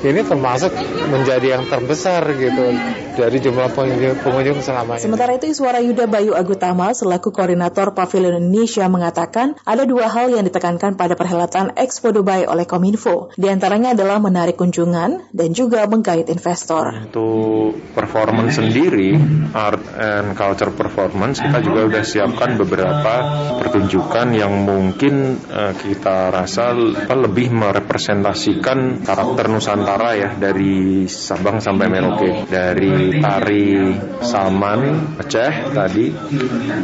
[0.00, 0.72] ini termasuk
[1.12, 2.72] menjadi yang terbesar gitu
[3.20, 5.04] dari jumlah pengunjung, pengunjung selama ini.
[5.04, 10.44] Sementara itu, Iswara Yuda Bayu Agutama selaku koordinator Pavilion Indonesia mengatakan ada dua hal yang
[10.48, 13.36] ditekankan pada perhelatan Expo Dubai oleh Kominfo.
[13.36, 16.96] Di antaranya adalah menarik kunjungan dan juga menggait investor.
[16.96, 19.20] Untuk performance sendiri,
[19.52, 23.14] art and culture performance, kita juga sudah siapkan beberapa
[23.60, 26.72] pertunjukan yang mungkin eh, kita rasa
[27.10, 33.90] lebih merepresentasikan karakter Nusantara ya dari Sabang sampai Merauke, dari tari
[34.22, 36.06] Salman Aceh tadi,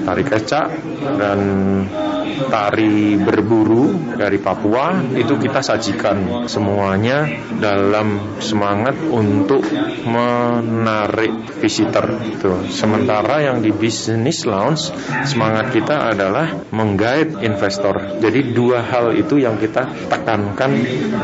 [0.03, 0.67] tari kecak
[1.15, 1.41] dan
[2.45, 7.25] tari berburu dari Papua itu kita sajikan semuanya
[7.57, 9.65] dalam semangat untuk
[10.05, 12.69] menarik visitor itu.
[12.69, 14.93] Sementara yang di business lounge
[15.25, 18.21] semangat kita adalah menggait investor.
[18.21, 20.73] Jadi dua hal itu yang kita tekankan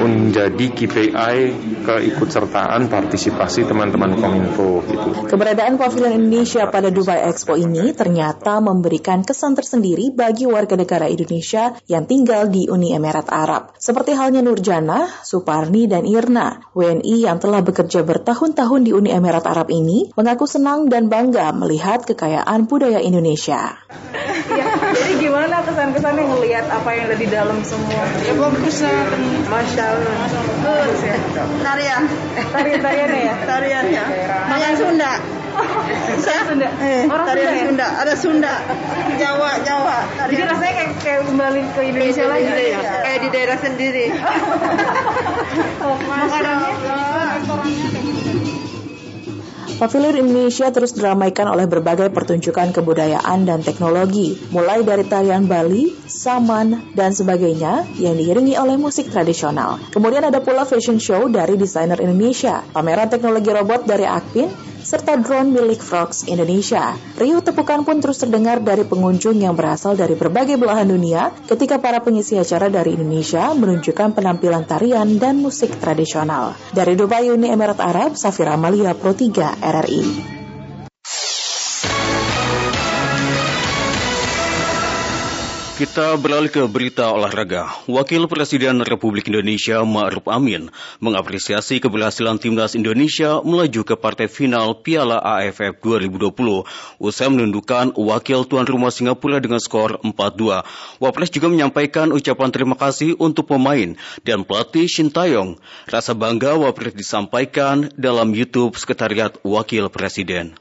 [0.00, 1.38] menjadi KPI
[1.80, 5.08] keikutsertaan partisipasi teman-teman Kominfo gitu.
[5.32, 11.72] Keberadaan Pavilion Indonesia pada Dubai Expo ini ternyata memberikan kesan tersendiri bagi warga negara Indonesia
[11.88, 13.72] yang tinggal di Uni Emirat Arab.
[13.80, 19.72] Seperti halnya Nurjana, Suparni, dan Irna, WNI yang telah bekerja bertahun-tahun di Uni Emirat Arab
[19.72, 23.80] ini mengaku senang dan bangga melihat kekayaan budaya Indonesia.
[24.52, 28.04] Ya, jadi gimana kesan-kesannya ngelihat apa yang ada di dalam semua?
[28.20, 28.82] Ya bagus
[29.48, 30.16] Masya Allah.
[30.60, 31.16] Bagus ya.
[31.62, 32.02] Tarian.
[32.52, 33.34] Tarian-tariannya ya?
[33.50, 34.02] Tariannya.
[34.50, 35.12] Makan Sunda.
[36.24, 36.68] Saya Sunda.
[36.80, 37.64] Eh, Orang tarian Sunda ya?
[37.68, 37.86] Sunda.
[38.00, 38.52] Ada Sunda.
[39.20, 39.98] Jawa, Jawa.
[40.32, 42.80] Jadi rasanya kayak, kayak kembali ke Indonesia lagi deh ya?
[42.80, 44.06] Kayak di daerah sendiri.
[49.76, 56.92] Pavilion Indonesia terus diramaikan oleh berbagai pertunjukan kebudayaan dan teknologi, mulai dari tarian Bali, Saman,
[56.92, 59.80] dan sebagainya yang diiringi oleh musik tradisional.
[59.92, 65.54] Kemudian ada pula fashion show dari desainer Indonesia, pameran teknologi robot dari Akpin, serta drone
[65.54, 66.98] milik Frogs Indonesia.
[67.16, 72.02] Riuh tepukan pun terus terdengar dari pengunjung yang berasal dari berbagai belahan dunia ketika para
[72.02, 76.58] pengisi acara dari Indonesia menunjukkan penampilan tarian dan musik tradisional.
[76.74, 80.41] Dari Dubai Uni Emirat Arab, Safira Amalia Pro 3 RRI.
[85.72, 87.64] Kita beralih ke berita olahraga.
[87.88, 90.68] Wakil Presiden Republik Indonesia Ma'ruf Amin
[91.00, 98.68] mengapresiasi keberhasilan timnas Indonesia melaju ke partai final Piala AFF 2020 usai menundukkan wakil tuan
[98.68, 101.00] rumah Singapura dengan skor 4-2.
[101.00, 103.96] Wapres juga menyampaikan ucapan terima kasih untuk pemain
[104.28, 105.56] dan pelatih Shin Taeyong.
[105.88, 110.52] Rasa bangga Wapres disampaikan dalam YouTube Sekretariat Wakil Presiden.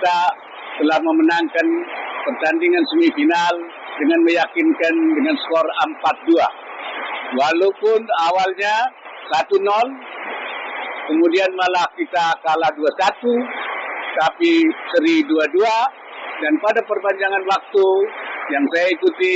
[0.00, 0.18] Kita
[0.80, 1.66] telah memenangkan
[2.24, 7.38] pertandingan semifinal dengan meyakinkan dengan skor 4-2.
[7.38, 8.74] Walaupun awalnya
[9.32, 9.64] 1-0,
[11.10, 12.82] kemudian malah kita kalah 2-1,
[14.14, 14.52] tapi
[14.94, 15.34] seri 2-2,
[16.42, 17.86] dan pada perpanjangan waktu
[18.52, 19.34] yang saya ikuti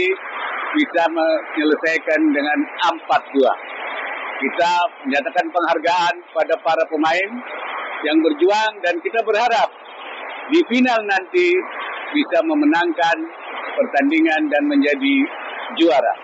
[0.76, 2.58] bisa menyelesaikan dengan
[3.08, 3.40] 4-2.
[4.38, 7.30] Kita menyatakan penghargaan pada para pemain
[8.06, 9.66] yang berjuang dan kita berharap
[10.54, 11.50] di final nanti
[12.14, 13.16] bisa memenangkan
[13.76, 15.14] pertandingan dan menjadi
[15.76, 16.14] juara.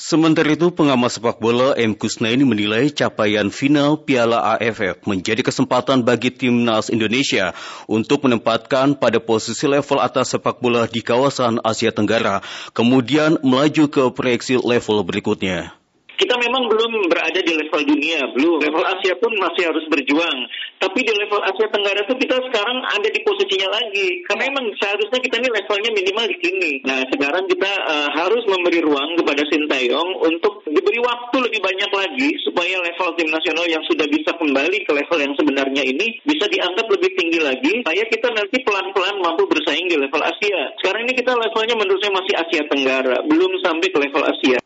[0.00, 1.92] Sementara itu, pengamat sepak bola M.
[1.92, 7.52] Kusnaini menilai capaian final Piala AFF menjadi kesempatan bagi timnas Indonesia
[7.84, 12.40] untuk menempatkan pada posisi level atas sepak bola di kawasan Asia Tenggara,
[12.72, 15.79] kemudian melaju ke proyeksi level berikutnya.
[16.20, 18.60] Kita memang belum berada di level dunia, belum.
[18.60, 20.38] Level Asia pun masih harus berjuang.
[20.76, 24.20] Tapi di level Asia Tenggara itu kita sekarang ada di posisinya lagi.
[24.28, 26.72] Karena memang seharusnya kita ini levelnya minimal di sini.
[26.84, 32.28] Nah, sekarang kita uh, harus memberi ruang kepada Sintayong untuk diberi waktu lebih banyak lagi
[32.44, 36.84] supaya level tim nasional yang sudah bisa kembali ke level yang sebenarnya ini bisa dianggap
[36.84, 37.80] lebih tinggi lagi.
[37.80, 40.76] Supaya kita nanti pelan-pelan mampu bersaing di level Asia.
[40.84, 44.60] Sekarang ini kita levelnya menurut saya masih Asia Tenggara, belum sampai ke level Asia.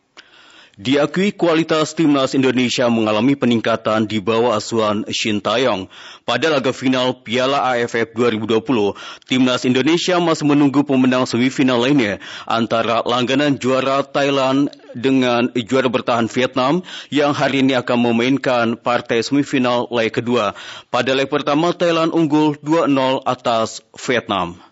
[0.75, 5.87] Diakui kualitas timnas Indonesia mengalami peningkatan di bawah asuhan Shin Taeyong.
[6.27, 8.99] Pada laga final Piala AFF 2020,
[9.31, 14.67] timnas Indonesia masih menunggu pemenang semifinal lainnya antara langganan juara Thailand
[14.99, 20.59] dengan juara bertahan Vietnam yang hari ini akan memainkan partai semifinal leg kedua.
[20.91, 24.64] Pada leg pertama Thailand unggul 2-0 atas Vietnam.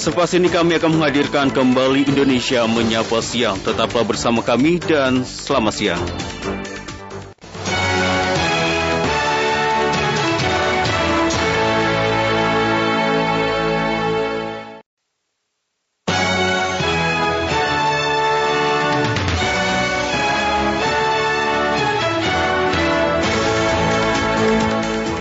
[0.00, 3.60] Selepas ini kami akan menghadirkan kembali Indonesia Menyapa Siang.
[3.60, 6.04] Tetaplah bersama kami dan selamat siang.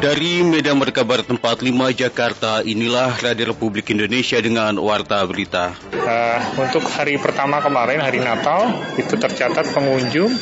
[0.09, 5.77] Dari Medan Merdeka Barat 45 Jakarta, inilah Radio Republik Indonesia dengan Warta Berita.
[5.93, 10.33] Uh, untuk hari pertama kemarin, hari Natal, itu tercatat pengunjung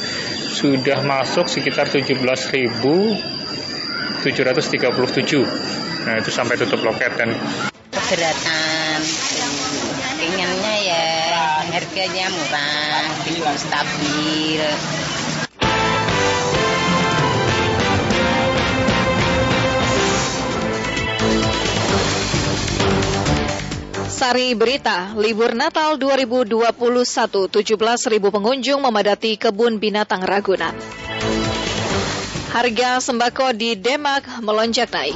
[0.55, 2.79] sudah masuk sekitar 17.737.
[6.07, 7.35] Nah, itu sampai tutup loket dan
[7.91, 9.03] keberatan
[10.15, 11.03] pengennya ya
[11.75, 13.03] harganya murah,
[13.59, 14.63] stabil,
[24.17, 26.65] Sari Berita, libur Natal 2021,
[27.53, 30.73] 17 ribu pengunjung memadati kebun binatang Ragunan.
[32.49, 35.13] Harga sembako di Demak melonjak naik.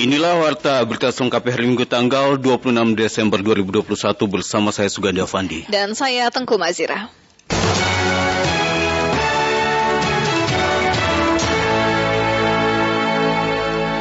[0.00, 3.92] Inilah warta berita hari Minggu tanggal 26 Desember 2021
[4.24, 5.68] bersama saya Suganda Fandi.
[5.68, 7.12] Dan saya Tengku Mazira.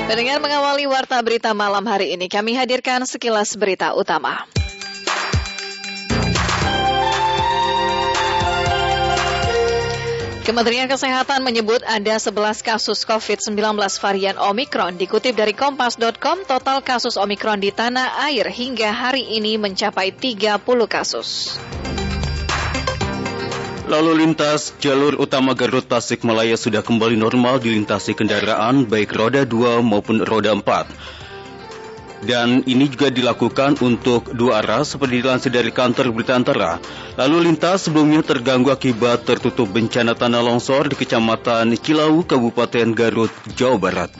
[0.09, 4.41] Dengan mengawali warta berita malam hari ini, kami hadirkan sekilas berita utama.
[10.49, 12.33] Kementerian Kesehatan menyebut ada 11
[12.65, 13.53] kasus COVID-19
[14.01, 14.97] varian Omikron.
[14.97, 20.57] Dikutip dari Kompas.com, total kasus Omikron di tanah air hingga hari ini mencapai 30
[20.89, 21.61] kasus.
[23.89, 30.21] Lalu lintas jalur utama Garut Tasikmalaya sudah kembali normal dilintasi kendaraan baik roda 2 maupun
[30.21, 31.17] roda 4.
[32.21, 36.77] Dan ini juga dilakukan untuk dua arah seperti dilansir dari kantor berita antara.
[37.17, 43.81] Lalu lintas sebelumnya terganggu akibat tertutup bencana tanah longsor di Kecamatan Cilau, Kabupaten Garut, Jawa
[43.81, 44.11] Barat.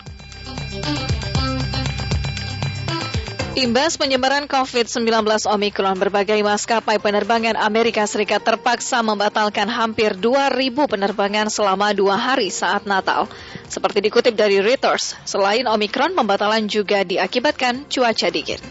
[3.59, 5.19] Imbas penyebaran COVID-19
[5.51, 12.87] Omikron, berbagai maskapai penerbangan Amerika Serikat terpaksa membatalkan hampir 2.000 penerbangan selama dua hari saat
[12.87, 13.27] Natal.
[13.67, 18.63] Seperti dikutip dari Reuters, selain Omikron, pembatalan juga diakibatkan cuaca dingin.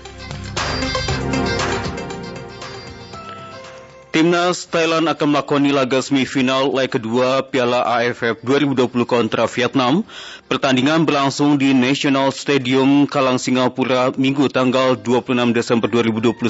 [4.09, 10.01] Timnas Thailand akan melakoni laga semifinal leg kedua Piala AFF 2020 kontra Vietnam.
[10.49, 16.40] Pertandingan berlangsung di National Stadium Kalang Singapura Minggu tanggal 26 Desember 2021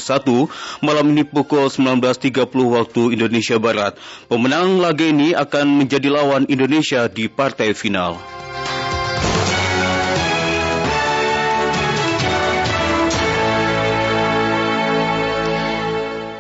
[0.87, 2.47] malam ini pukul 19.30
[2.79, 3.99] waktu Indonesia Barat.
[4.31, 8.38] Pemenang laga ini akan menjadi lawan Indonesia di partai final.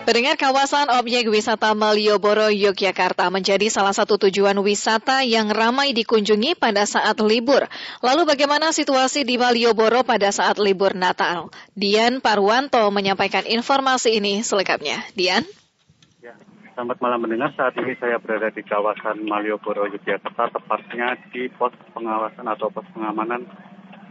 [0.08, 6.88] Pendengar kawasan objek wisata Malioboro, Yogyakarta menjadi salah satu tujuan wisata yang ramai dikunjungi pada
[6.88, 7.68] saat libur.
[8.00, 11.52] Lalu bagaimana situasi di Malioboro pada saat libur Natal?
[11.76, 14.96] Dian Parwanto menyampaikan informasi ini selengkapnya.
[15.12, 15.44] Dian?
[16.24, 16.32] Ya,
[16.72, 17.52] selamat malam mendengar.
[17.52, 23.44] Saat ini saya berada di kawasan Malioboro, Yogyakarta, tepatnya di pos pengawasan atau pos pengamanan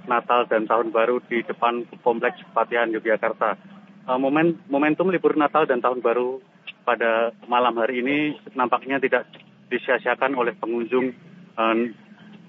[0.06, 3.77] Natal dan Tahun Baru di depan Kompleks Patihan Yogyakarta
[4.08, 6.40] uh, momen, momentum libur Natal dan Tahun Baru
[6.88, 8.18] pada malam hari ini
[8.56, 9.28] nampaknya tidak
[9.68, 11.12] disia-siakan oleh pengunjung.
[11.60, 11.92] Uh,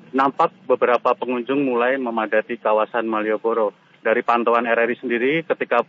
[0.09, 3.75] nampak beberapa pengunjung mulai memadati kawasan Malioboro.
[3.99, 5.83] Dari pantauan RRI sendiri, ketika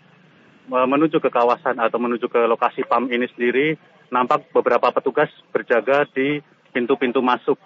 [0.73, 3.77] uh, menuju ke kawasan atau menuju ke lokasi PAM ini sendiri,
[4.09, 6.41] nampak beberapa petugas berjaga di
[6.73, 7.57] pintu-pintu masuk.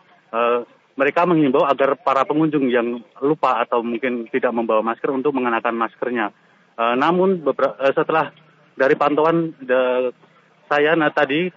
[0.93, 6.33] Mereka menghimbau agar para pengunjung yang lupa atau mungkin tidak membawa masker untuk mengenakan maskernya.
[6.73, 8.33] Uh, namun uh, setelah
[8.73, 10.09] dari pantauan de,
[10.65, 11.53] saya nah tadi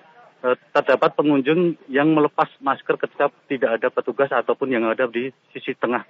[0.70, 6.06] terdapat pengunjung yang melepas masker ketika tidak ada petugas ataupun yang ada di sisi tengah.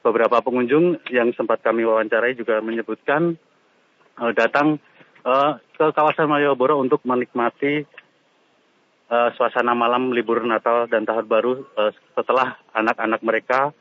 [0.00, 3.36] Beberapa pengunjung yang sempat kami wawancarai juga menyebutkan
[4.32, 4.80] datang
[5.76, 7.84] ke kawasan Malioboro untuk menikmati
[9.36, 11.68] suasana malam libur Natal dan Tahun Baru
[12.16, 13.76] setelah anak-anak mereka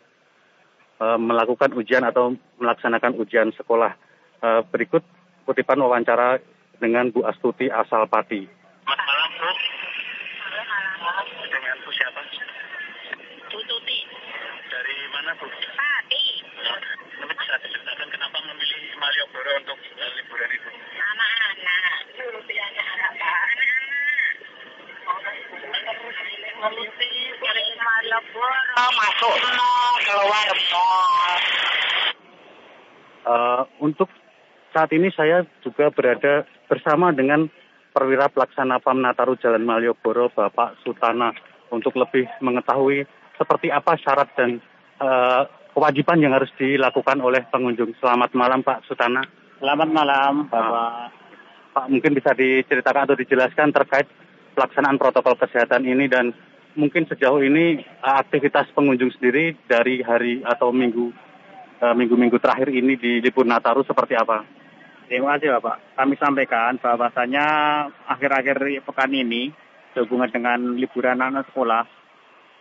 [1.00, 3.96] uh, melakukan ujian atau melaksanakan ujian sekolah.
[4.44, 5.02] Uh, berikut
[5.48, 6.40] kutipan wawancara
[6.78, 8.46] dengan Bu Astuti asal Pati.
[8.86, 9.50] Selamat malam Bu.
[11.50, 12.22] Dengan Bu siapa?
[13.52, 14.00] Bu Tuti.
[14.70, 15.48] Dari mana Bu?
[15.50, 16.24] Pati.
[16.66, 16.80] Nah,
[17.32, 20.70] bisa diceritakan kenapa memilih Malioboro untuk uh, liburan itu?
[21.00, 22.00] Anak-anak.
[22.16, 23.14] Dulu anak-anak.
[28.36, 29.34] Masuk
[30.04, 30.48] keluar.
[33.26, 34.10] Uh, untuk
[34.76, 37.50] saat ini saya juga berada bersama dengan
[37.96, 41.32] perwira pelaksana PAM Nataru Jalan Malioboro Bapak Sutana
[41.72, 43.08] untuk lebih mengetahui
[43.40, 44.62] seperti apa syarat dan
[45.02, 47.96] uh, kewajiban yang harus dilakukan oleh pengunjung.
[47.98, 49.24] Selamat malam Pak Sutana.
[49.58, 51.12] Selamat malam Bapak.
[51.76, 54.08] Pak mungkin bisa diceritakan atau dijelaskan terkait
[54.56, 56.32] pelaksanaan protokol kesehatan ini dan
[56.76, 61.12] mungkin sejauh ini aktivitas pengunjung sendiri dari hari atau minggu
[61.76, 64.44] minggu-minggu terakhir ini di libur Nataru seperti apa?
[65.06, 66.00] Terima kasih Bapak.
[66.00, 67.46] Kami sampaikan bahwasanya
[68.10, 69.54] akhir-akhir pekan ini
[69.94, 71.86] sehubungan dengan liburan anak sekolah,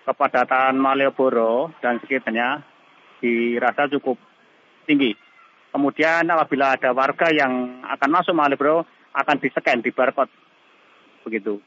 [0.05, 2.61] kepadatan Malioboro dan sekitarnya
[3.23, 4.21] dirasa cukup
[4.85, 5.17] tinggi.
[5.73, 8.85] Kemudian apabila ada warga yang akan masuk Malioboro
[9.15, 10.31] akan di-scan di barcode
[11.25, 11.59] begitu.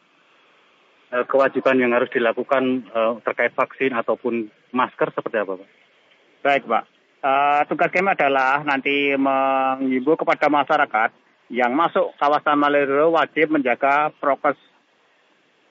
[1.07, 5.69] Kewajiban yang harus dilakukan uh, terkait vaksin ataupun masker seperti apa, Pak?
[6.43, 6.83] Baik, Pak.
[7.23, 11.09] Uh, tugas kami adalah nanti mengimbau kepada masyarakat
[11.47, 14.59] yang masuk kawasan Malioboro wajib menjaga prokes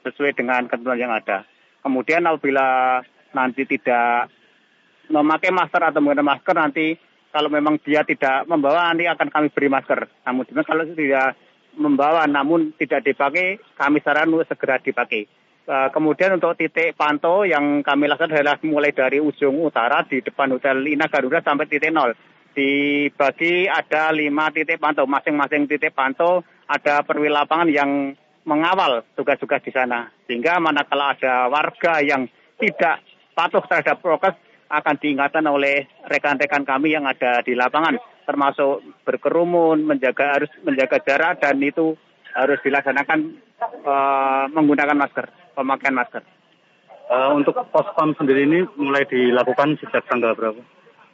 [0.09, 1.45] sesuai dengan ketentuan yang ada.
[1.85, 2.99] Kemudian apabila
[3.37, 4.33] nanti tidak
[5.13, 6.87] memakai masker atau menggunakan masker nanti
[7.29, 10.09] kalau memang dia tidak membawa nanti akan kami beri masker.
[10.25, 11.37] Namun kalau tidak
[11.77, 15.29] membawa namun tidak dipakai, kami saran segera dipakai.
[15.67, 20.55] Uh, kemudian untuk titik pantau yang kami lakukan adalah mulai dari ujung utara di depan
[20.55, 22.15] Hotel Ina Garuda sampai titik nol.
[22.55, 28.15] Dibagi ada lima titik pantau, masing-masing titik pantau ada perwira lapangan yang
[28.47, 30.07] mengawal tugas-tugas di sana.
[30.31, 32.31] Sehingga manakala ada warga yang
[32.63, 33.03] tidak
[33.35, 34.39] patuh terhadap prokes
[34.71, 41.39] akan diingatkan oleh rekan-rekan kami yang ada di lapangan termasuk berkerumun, menjaga harus menjaga jarak
[41.41, 41.95] dan itu
[42.35, 43.39] harus dilaksanakan
[43.87, 46.23] uh, menggunakan masker, pemakaian masker.
[47.07, 50.59] Uh, untuk pospam sendiri ini mulai dilakukan sejak tanggal berapa?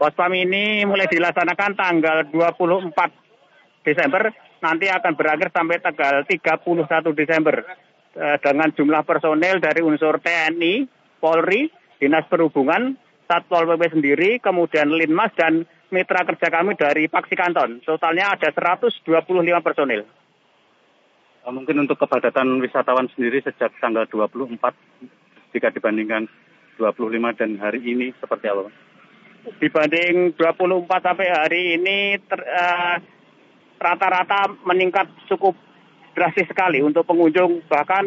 [0.00, 4.32] Pospam ini mulai dilaksanakan tanggal 24 Desember,
[4.64, 7.56] nanti akan berakhir sampai tanggal 31 Desember.
[8.12, 10.84] Uh, dengan jumlah personel dari unsur TNI,
[11.16, 12.98] Polri, Dinas Perhubungan,
[13.30, 17.84] Satpol PP sendiri, kemudian Linmas dan mitra kerja kami dari Paksi Kanton.
[17.84, 19.04] Totalnya ada 125
[19.60, 20.02] personil.
[21.42, 24.56] Mungkin untuk kepadatan wisatawan sendiri sejak tanggal 24
[25.52, 26.30] jika dibandingkan
[26.80, 28.72] 25 dan hari ini seperti apa?
[29.58, 32.14] Dibanding 24 sampai hari ini
[33.76, 35.58] rata-rata uh, meningkat cukup
[36.14, 37.66] drastis sekali untuk pengunjung.
[37.66, 38.04] Bahkan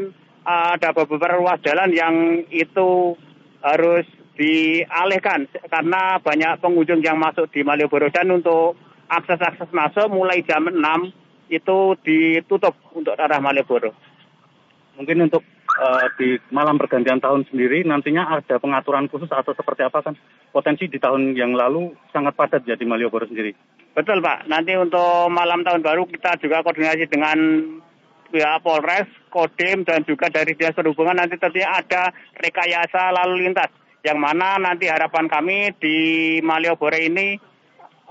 [0.47, 2.15] uh, ada beberapa ruas jalan yang
[2.49, 3.19] itu
[3.59, 8.75] harus dialihkan karena banyak pengunjung yang masuk di Malioboro dan untuk
[9.07, 10.75] akses-akses masuk mulai jam 6
[11.47, 13.95] itu ditutup untuk arah Malioboro.
[14.95, 15.43] Mungkin untuk
[15.79, 20.15] uh, di malam pergantian tahun sendiri nantinya ada pengaturan khusus atau seperti apa kan?
[20.51, 23.55] Potensi di tahun yang lalu sangat padat ya di Malioboro sendiri.
[23.95, 27.37] Betul Pak, nanti untuk malam tahun baru kita juga koordinasi dengan
[28.27, 33.71] pihak Polres, Kodim dan juga dari Dinas Perhubungan nanti tentunya ada rekayasa lalu lintas
[34.05, 35.97] yang mana nanti harapan kami di
[36.45, 37.41] Malioboro ini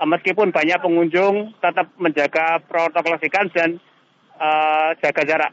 [0.03, 3.69] meskipun banyak pengunjung tetap menjaga protokol kesehatan dan
[4.35, 5.51] uh, jaga jarak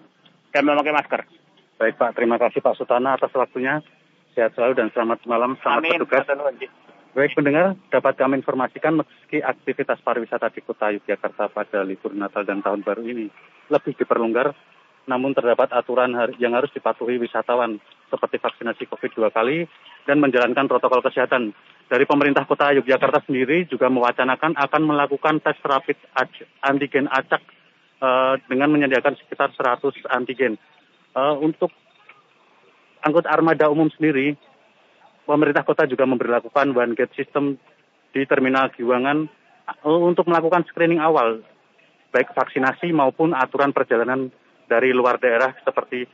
[0.51, 1.23] dan memakai masker.
[1.79, 3.79] Baik Pak, terima kasih Pak Sutana atas waktunya.
[4.35, 5.91] Sehat selalu dan selamat malam, selamat Amin.
[6.03, 6.27] bertugas.
[7.13, 12.65] Baik pendengar, dapat kami informasikan meski aktivitas pariwisata di kota Yogyakarta pada libur Natal dan
[12.65, 13.29] Tahun Baru ini
[13.69, 14.57] lebih diperlonggar,
[15.07, 19.67] namun terdapat aturan yang harus dipatuhi wisatawan seperti vaksinasi COVID dua kali
[20.07, 21.51] dan menjalankan protokol kesehatan.
[21.91, 25.99] Dari pemerintah kota Yogyakarta sendiri juga mewacanakan akan melakukan tes rapid
[26.65, 27.43] antigen acak
[28.01, 30.57] uh, dengan menyediakan sekitar 100 antigen.
[31.13, 31.69] Uh, untuk
[33.05, 34.39] angkut armada umum sendiri,
[35.29, 37.61] pemerintah kota juga memperlakukan one gate system
[38.17, 39.29] di terminal Giwangan
[39.85, 41.45] uh, untuk melakukan screening awal
[42.13, 44.29] baik vaksinasi maupun aturan perjalanan
[44.73, 46.09] dari luar daerah seperti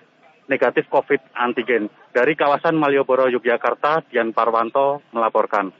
[0.50, 1.86] negatif COVID antigen.
[2.10, 5.70] Dari kawasan Malioboro, Yogyakarta, Dian Parwanto melaporkan.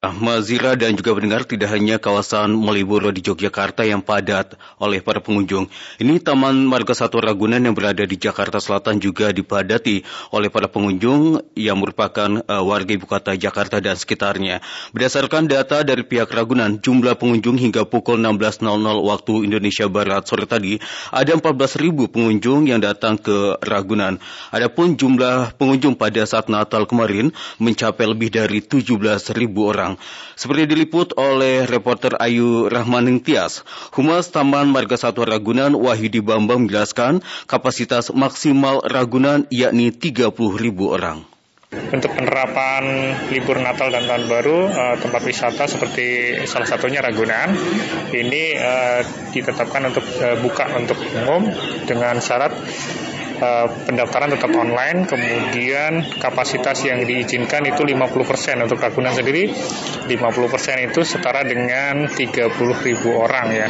[0.00, 5.68] Mazira dan juga mendengar tidak hanya kawasan Malioboro di Yogyakarta yang padat oleh para pengunjung.
[6.00, 10.00] Ini Taman Marga Satwa Ragunan yang berada di Jakarta Selatan juga dipadati
[10.32, 14.64] oleh para pengunjung yang merupakan uh, warga ibu kota Jakarta dan sekitarnya.
[14.96, 18.64] Berdasarkan data dari pihak Ragunan, jumlah pengunjung hingga pukul 16.00
[19.04, 20.80] waktu Indonesia Barat sore tadi
[21.12, 24.16] ada 14.000 pengunjung yang datang ke Ragunan.
[24.48, 28.96] Adapun jumlah pengunjung pada saat Natal kemarin mencapai lebih dari 17.000
[29.60, 29.89] orang.
[30.36, 33.64] Seperti diliput oleh reporter Ayu Rahmaning Tias,
[33.96, 41.24] Humas Taman Marga Satwa Ragunan Wahyudi Bambang menjelaskan kapasitas maksimal Ragunan yakni 30 ribu orang.
[41.70, 47.54] Untuk penerapan libur Natal dan Tahun Baru, uh, tempat wisata seperti salah satunya Ragunan,
[48.10, 51.46] ini uh, ditetapkan untuk uh, buka untuk umum
[51.86, 52.50] dengan syarat
[53.40, 59.50] uh, pendaftaran tetap online, kemudian kapasitas yang diizinkan itu 50% untuk Ragunan sendiri,
[60.06, 63.68] 50% itu setara dengan 30 ribu orang ya.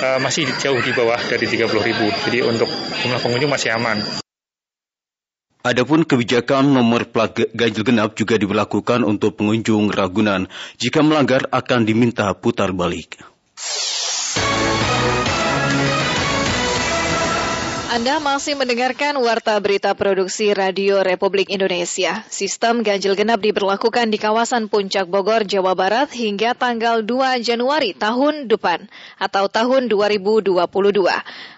[0.02, 2.06] uh, masih jauh di bawah dari 30 ribu.
[2.30, 2.70] Jadi untuk
[3.02, 3.98] jumlah pengunjung masih aman.
[5.66, 10.46] Adapun kebijakan nomor plat ganjil genap juga diberlakukan untuk pengunjung Ragunan.
[10.78, 13.18] Jika melanggar akan diminta putar balik.
[17.96, 22.28] Anda masih mendengarkan Warta Berita Produksi Radio Republik Indonesia.
[22.28, 28.52] Sistem ganjil genap diberlakukan di kawasan Puncak Bogor, Jawa Barat hingga tanggal 2 Januari tahun
[28.52, 30.60] depan atau tahun 2022.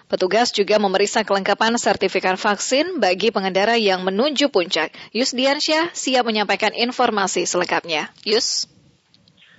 [0.07, 4.95] Petugas juga memeriksa kelengkapan sertifikat vaksin bagi pengendara yang menuju puncak.
[5.11, 8.15] Yus Diansyah siap menyampaikan informasi selengkapnya.
[8.23, 8.63] Yus.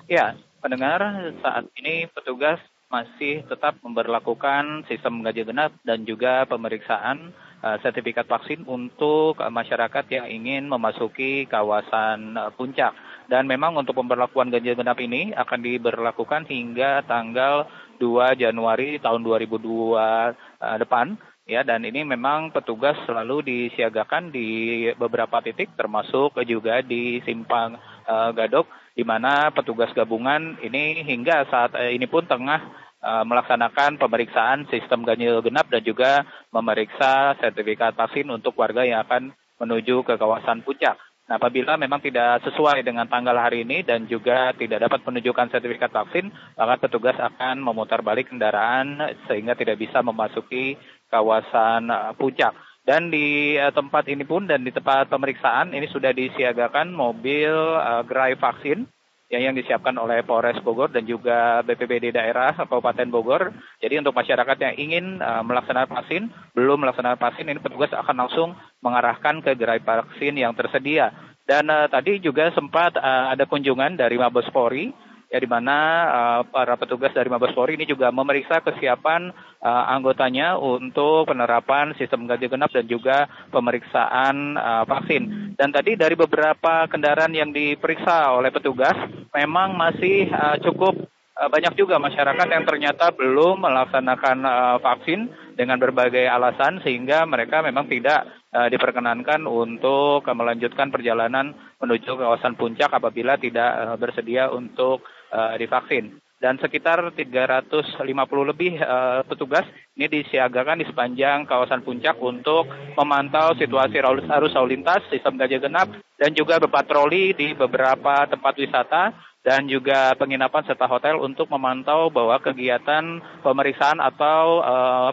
[0.08, 0.32] Ya,
[0.64, 1.04] pendengar,
[1.44, 2.56] saat ini petugas
[2.90, 7.30] masih tetap memperlakukan sistem ganjil genap dan juga pemeriksaan
[7.62, 12.90] uh, sertifikat vaksin untuk uh, masyarakat yang ingin memasuki kawasan uh, puncak.
[13.30, 17.70] Dan memang untuk pemberlakuan ganjil genap ini akan diberlakukan hingga tanggal
[18.02, 21.14] 2 Januari tahun 2002 uh, depan
[21.50, 27.74] ya dan ini memang petugas selalu disiagakan di beberapa titik termasuk juga di simpang
[28.06, 32.62] uh, Gadok di mana petugas gabungan ini hingga saat uh, ini pun tengah
[33.02, 36.22] uh, melaksanakan pemeriksaan sistem ganjil genap dan juga
[36.54, 40.96] memeriksa sertifikat vaksin untuk warga yang akan menuju ke kawasan puncak.
[41.30, 45.94] Nah, apabila memang tidak sesuai dengan tanggal hari ini dan juga tidak dapat menunjukkan sertifikat
[45.94, 46.26] vaksin,
[46.58, 48.98] maka petugas akan memutar balik kendaraan
[49.30, 50.74] sehingga tidak bisa memasuki
[51.10, 52.54] kawasan puncak.
[52.80, 58.34] Dan di tempat ini pun dan di tempat pemeriksaan ini sudah disiagakan mobil uh, gerai
[58.40, 58.88] vaksin
[59.30, 63.54] yang yang disiapkan oleh Polres Bogor dan juga BPBD daerah Kabupaten Bogor.
[63.78, 66.22] Jadi untuk masyarakat yang ingin uh, melaksanakan vaksin,
[66.58, 71.14] belum melaksanakan vaksin, ini petugas akan langsung mengarahkan ke gerai vaksin yang tersedia.
[71.46, 74.90] Dan uh, tadi juga sempat uh, ada kunjungan dari Mabes Polri
[75.30, 75.76] ya di mana
[76.10, 79.30] uh, para petugas dari Mabes Polri ini juga memeriksa kesiapan
[79.62, 85.54] uh, anggotanya untuk penerapan sistem ganjil genap dan juga pemeriksaan uh, vaksin.
[85.54, 88.98] Dan tadi dari beberapa kendaraan yang diperiksa oleh petugas
[89.30, 90.98] memang masih uh, cukup
[91.40, 97.88] banyak juga masyarakat yang ternyata belum melaksanakan uh, vaksin dengan berbagai alasan sehingga mereka memang
[97.88, 105.00] tidak uh, diperkenankan untuk melanjutkan perjalanan menuju kawasan puncak apabila tidak uh, bersedia untuk
[105.32, 106.18] uh, divaksin.
[106.40, 108.00] Dan sekitar 350
[108.48, 112.64] lebih uh, petugas ini disiagakan di sepanjang kawasan puncak untuk
[112.96, 114.24] memantau situasi arus
[114.56, 119.12] lalu lintas, sistem gajah genap, dan juga berpatroli di beberapa tempat wisata
[119.44, 125.10] dan juga penginapan serta hotel untuk memantau bahwa kegiatan pemeriksaan atau uh,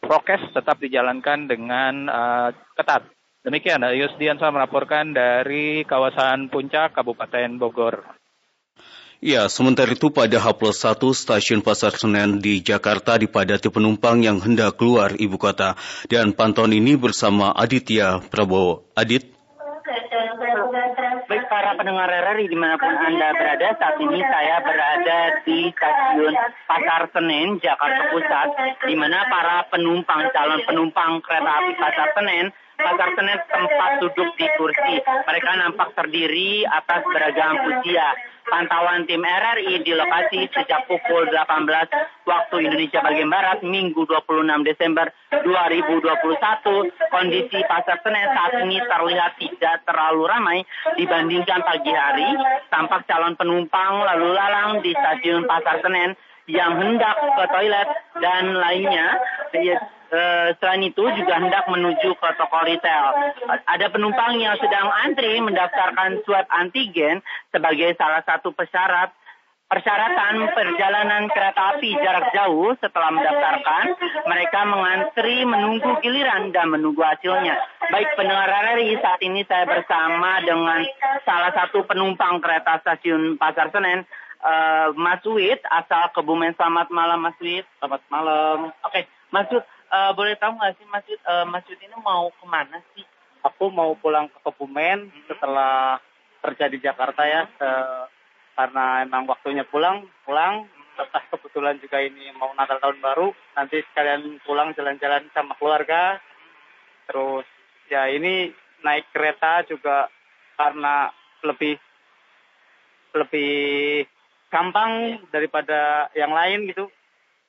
[0.00, 3.04] prokes tetap dijalankan dengan uh, ketat.
[3.40, 8.19] Demikian, Yusdiansa melaporkan dari kawasan Puncak, Kabupaten Bogor.
[9.20, 15.12] Ya, sementara itu pada H1 stasiun Pasar Senen di Jakarta dipadati penumpang yang hendak keluar
[15.12, 15.76] ibu kota.
[16.08, 18.88] Dan pantauan ini bersama Aditya Prabowo.
[18.96, 19.28] Adit?
[21.28, 26.34] Baik para pendengar RRI di mana pun Anda berada, saat ini saya berada di stasiun
[26.64, 28.48] Pasar Senen, Jakarta Pusat,
[28.88, 34.46] di mana para penumpang, calon penumpang kereta api Pasar Senen Pasar Senen tempat duduk di
[34.56, 34.96] kursi.
[35.04, 38.16] Mereka nampak terdiri atas beragam usia.
[38.50, 41.70] Pantauan tim RRI di lokasi sejak pukul 18
[42.26, 47.14] waktu Indonesia bagian Barat Minggu 26 Desember 2021.
[47.14, 50.58] Kondisi Pasar Senen saat ini terlihat tidak terlalu ramai
[50.98, 52.30] dibandingkan pagi hari.
[52.72, 56.18] Tampak calon penumpang lalu lalang di stasiun Pasar Senen
[56.50, 59.14] yang hendak ke toilet dan lainnya
[60.10, 63.14] Eh, selain itu juga hendak menuju ke toko retail.
[63.46, 67.22] Ada penumpang yang sedang antri mendaftarkan swab antigen
[67.54, 69.14] sebagai salah satu persyarat
[69.70, 73.84] persyaratan perjalanan kereta api jarak jauh setelah mendaftarkan,
[74.26, 77.54] mereka mengantri menunggu giliran dan menunggu hasilnya.
[77.94, 80.82] Baik pendengar RRI, saat ini saya bersama dengan
[81.22, 84.02] salah satu penumpang kereta stasiun Pasar Senen,
[84.42, 86.50] uh, Mas Wid, asal Kebumen.
[86.58, 87.62] Selamat malam Mas Wid.
[87.78, 88.74] Selamat malam.
[88.82, 89.04] Oke, okay.
[89.30, 92.46] Mas Wid, uh, boleh tahu nggak sih Mas Yud, uh, Mas Yud ini mau ke
[92.46, 93.04] mana sih?
[93.44, 95.26] Aku mau pulang ke Kebumen hmm.
[95.28, 95.98] setelah
[96.40, 98.04] kerja di Jakarta ya, uh,
[98.56, 100.64] karena emang waktunya pulang, pulang.
[100.96, 106.20] Setelah kebetulan juga ini mau Natal tahun baru, nanti sekalian pulang jalan-jalan sama keluarga.
[107.08, 107.46] Terus
[107.88, 108.52] ya ini
[108.84, 110.12] naik kereta juga
[110.60, 111.08] karena
[111.40, 111.80] lebih
[113.16, 114.04] lebih
[114.52, 116.92] gampang daripada yang lain gitu.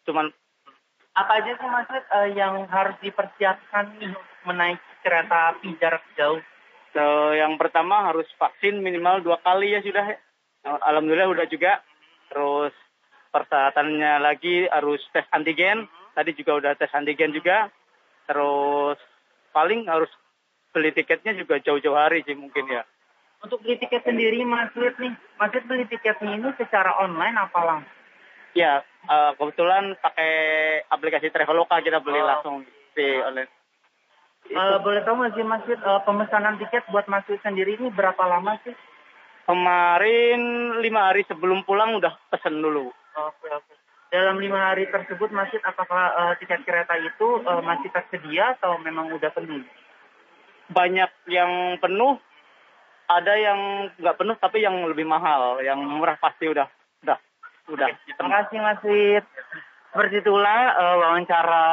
[0.07, 0.31] Cuman
[1.11, 6.39] apa aja sih Mas uh, yang harus dipersiapkan nih untuk menaiki kereta api jarak jauh?
[6.91, 10.15] So, yang pertama harus vaksin minimal dua kali ya sudah.
[10.63, 11.83] Alhamdulillah udah juga.
[12.31, 12.75] Terus
[13.31, 15.87] persyaratannya lagi harus tes antigen.
[16.11, 17.71] Tadi juga udah tes antigen juga.
[18.27, 18.99] Terus
[19.55, 20.11] paling harus
[20.71, 22.83] beli tiketnya juga jauh-jauh hari sih mungkin ya.
[23.43, 28.00] Untuk beli tiket sendiri Mas nih, Mas beli tiketnya ini secara online apa langsung?
[28.51, 30.33] Ya, uh, kebetulan pakai
[30.91, 32.27] aplikasi Traveloka kita beli oh.
[32.27, 32.55] langsung
[32.91, 33.51] di online.
[34.51, 38.59] Uh, boleh tahu nggak sih Mas uh, pemesanan tiket buat Mas sendiri ini berapa lama
[38.67, 38.75] sih?
[39.47, 42.91] Kemarin lima hari sebelum pulang udah pesen dulu.
[43.15, 43.73] Oke, oke.
[44.11, 49.15] Dalam lima hari tersebut Mas apakah uh, tiket kereta itu uh, masih tersedia atau memang
[49.15, 49.63] udah penuh?
[50.67, 52.19] Banyak yang penuh,
[53.07, 56.67] ada yang nggak penuh tapi yang lebih mahal, yang murah pasti udah
[57.69, 57.89] udah Udah.
[58.17, 59.25] Terima kasih Mas Wid.
[59.91, 61.63] Seperti itulah uh, wawancara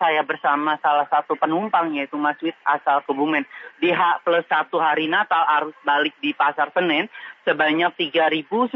[0.00, 3.44] saya bersama salah satu penumpang yaitu Mas Wid asal Kebumen.
[3.76, 7.12] Di H plus satu hari Natal arus balik di Pasar Senen
[7.44, 8.72] sebanyak 3.900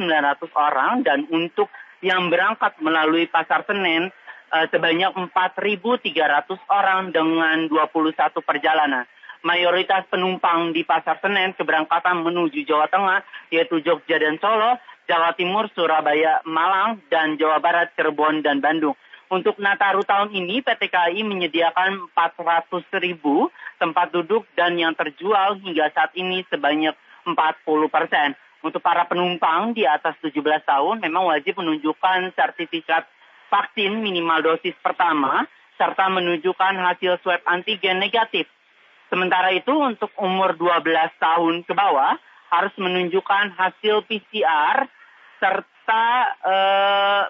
[0.53, 1.73] orang dan untuk
[2.05, 4.13] yang berangkat melalui Pasar Senen
[4.53, 9.09] uh, sebanyak 4.300 orang dengan 21 perjalanan
[9.41, 14.77] mayoritas penumpang di Pasar Senen keberangkatan menuju Jawa Tengah yaitu Jogja dan Solo
[15.11, 18.95] Jawa Timur, Surabaya, Malang, dan Jawa Barat, Cirebon, dan Bandung.
[19.27, 23.51] Untuk Nataru tahun ini, PT KAI menyediakan 400 ribu
[23.83, 26.95] tempat duduk dan yang terjual hingga saat ini sebanyak
[27.27, 27.35] 40
[27.91, 28.39] persen.
[28.63, 33.09] Untuk para penumpang di atas 17 tahun memang wajib menunjukkan sertifikat
[33.51, 35.43] vaksin minimal dosis pertama
[35.75, 38.47] serta menunjukkan hasil swab antigen negatif.
[39.11, 40.87] Sementara itu untuk umur 12
[41.19, 42.15] tahun ke bawah
[42.53, 44.91] harus menunjukkan hasil PCR
[45.41, 46.05] serta
[46.45, 47.23] eh,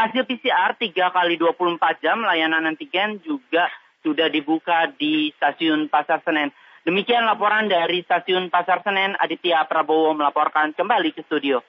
[0.00, 3.68] hasil PCR 3 kali 24 jam layanan antigen juga
[4.02, 6.48] sudah dibuka di stasiun Pasar Senen.
[6.86, 11.60] Demikian laporan dari stasiun Pasar Senen, Aditya Prabowo melaporkan kembali ke studio.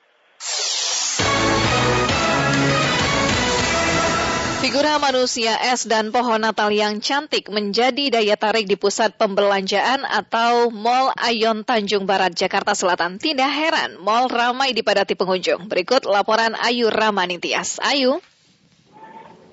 [4.60, 10.68] Figura manusia es dan pohon Natal yang cantik menjadi daya tarik di pusat pembelanjaan atau
[10.68, 13.24] Mall Ayon Tanjung Barat, Jakarta Selatan.
[13.24, 15.72] Tidak heran, mall ramai dipadati pengunjung.
[15.72, 17.80] Berikut laporan Ayu Ramaningtias.
[17.80, 18.20] Ayu.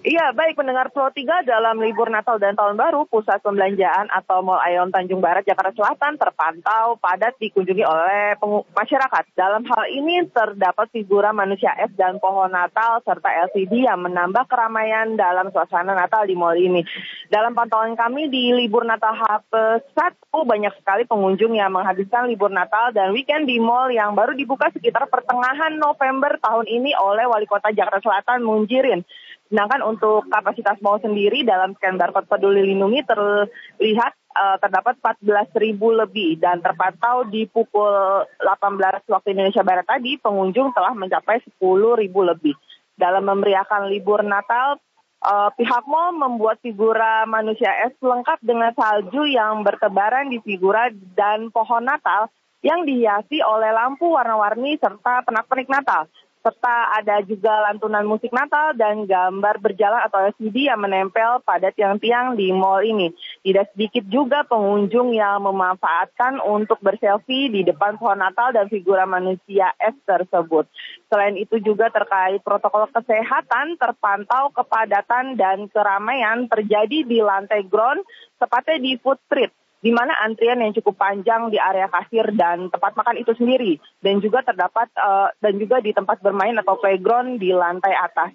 [0.07, 4.63] Iya, baik pendengar Pro 3 dalam libur Natal dan Tahun Baru, pusat pembelanjaan atau Mall
[4.63, 8.39] Aeon Tanjung Barat, Jakarta Selatan terpantau padat dikunjungi oleh
[8.71, 9.35] masyarakat.
[9.35, 15.19] Dalam hal ini terdapat figura manusia es dan pohon Natal serta LCD yang menambah keramaian
[15.19, 16.87] dalam suasana Natal di mall ini.
[17.27, 23.11] Dalam pantauan kami di libur Natal H1 banyak sekali pengunjung yang menghabiskan libur Natal dan
[23.11, 27.99] weekend di mall yang baru dibuka sekitar pertengahan November tahun ini oleh Wali Kota Jakarta
[27.99, 29.03] Selatan Munjirin.
[29.47, 35.95] Sedangkan untuk kapasitas mall sendiri dalam scan barcode peduli lindungi terlihat uh, terdapat 14 ribu
[35.95, 41.63] lebih dan terpantau di pukul 18 waktu Indonesia Barat tadi pengunjung telah mencapai 10
[42.03, 42.59] ribu lebih.
[42.97, 44.81] Dalam memeriahkan libur Natal,
[45.23, 51.55] uh, pihak mall membuat figura manusia es lengkap dengan salju yang bertebaran di figura dan
[51.55, 52.33] pohon Natal
[52.67, 56.11] yang dihiasi oleh lampu warna-warni serta penak-penik Natal.
[56.47, 62.39] Serta ada juga lantunan musik Natal dan gambar berjalan atau LCD yang menempel pada tiang-tiang
[62.39, 63.11] di mall ini.
[63.43, 69.75] Tidak sedikit juga pengunjung yang memanfaatkan untuk berselfie di depan pohon Natal dan figura manusia
[69.83, 70.71] es tersebut.
[71.11, 78.07] Selain itu juga terkait protokol kesehatan terpantau kepadatan dan keramaian terjadi di lantai ground
[78.39, 82.97] tepatnya di Food Street di mana antrian yang cukup panjang di area kasir dan tempat
[82.97, 87.53] makan itu sendiri dan juga terdapat uh, dan juga di tempat bermain atau playground di
[87.53, 88.33] lantai atas.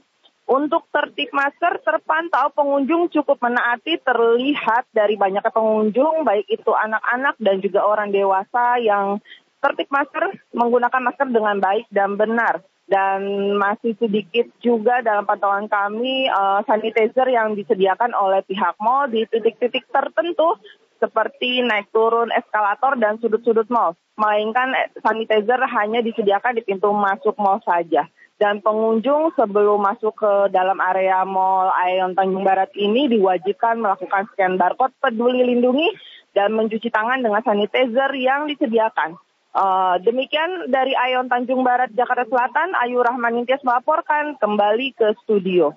[0.51, 7.63] Untuk tertib masker terpantau pengunjung cukup menaati terlihat dari banyaknya pengunjung baik itu anak-anak dan
[7.63, 9.23] juga orang dewasa yang
[9.63, 12.59] tertib masker menggunakan masker dengan baik dan benar
[12.91, 13.23] dan
[13.55, 19.87] masih sedikit juga dalam pantauan kami uh, sanitizer yang disediakan oleh pihak mall di titik-titik
[19.87, 20.59] tertentu
[21.01, 23.97] seperti naik turun eskalator dan sudut-sudut mall.
[24.13, 28.05] Melainkan sanitizer hanya disediakan di pintu masuk mall saja.
[28.37, 34.57] Dan pengunjung sebelum masuk ke dalam area mall Aeon Tanjung Barat ini diwajibkan melakukan scan
[34.57, 35.89] barcode peduli lindungi
[36.33, 39.17] dan mencuci tangan dengan sanitizer yang disediakan.
[39.51, 45.75] Uh, demikian dari Aeon Tanjung Barat, Jakarta Selatan, Ayu Rahman Intias melaporkan kembali ke studio.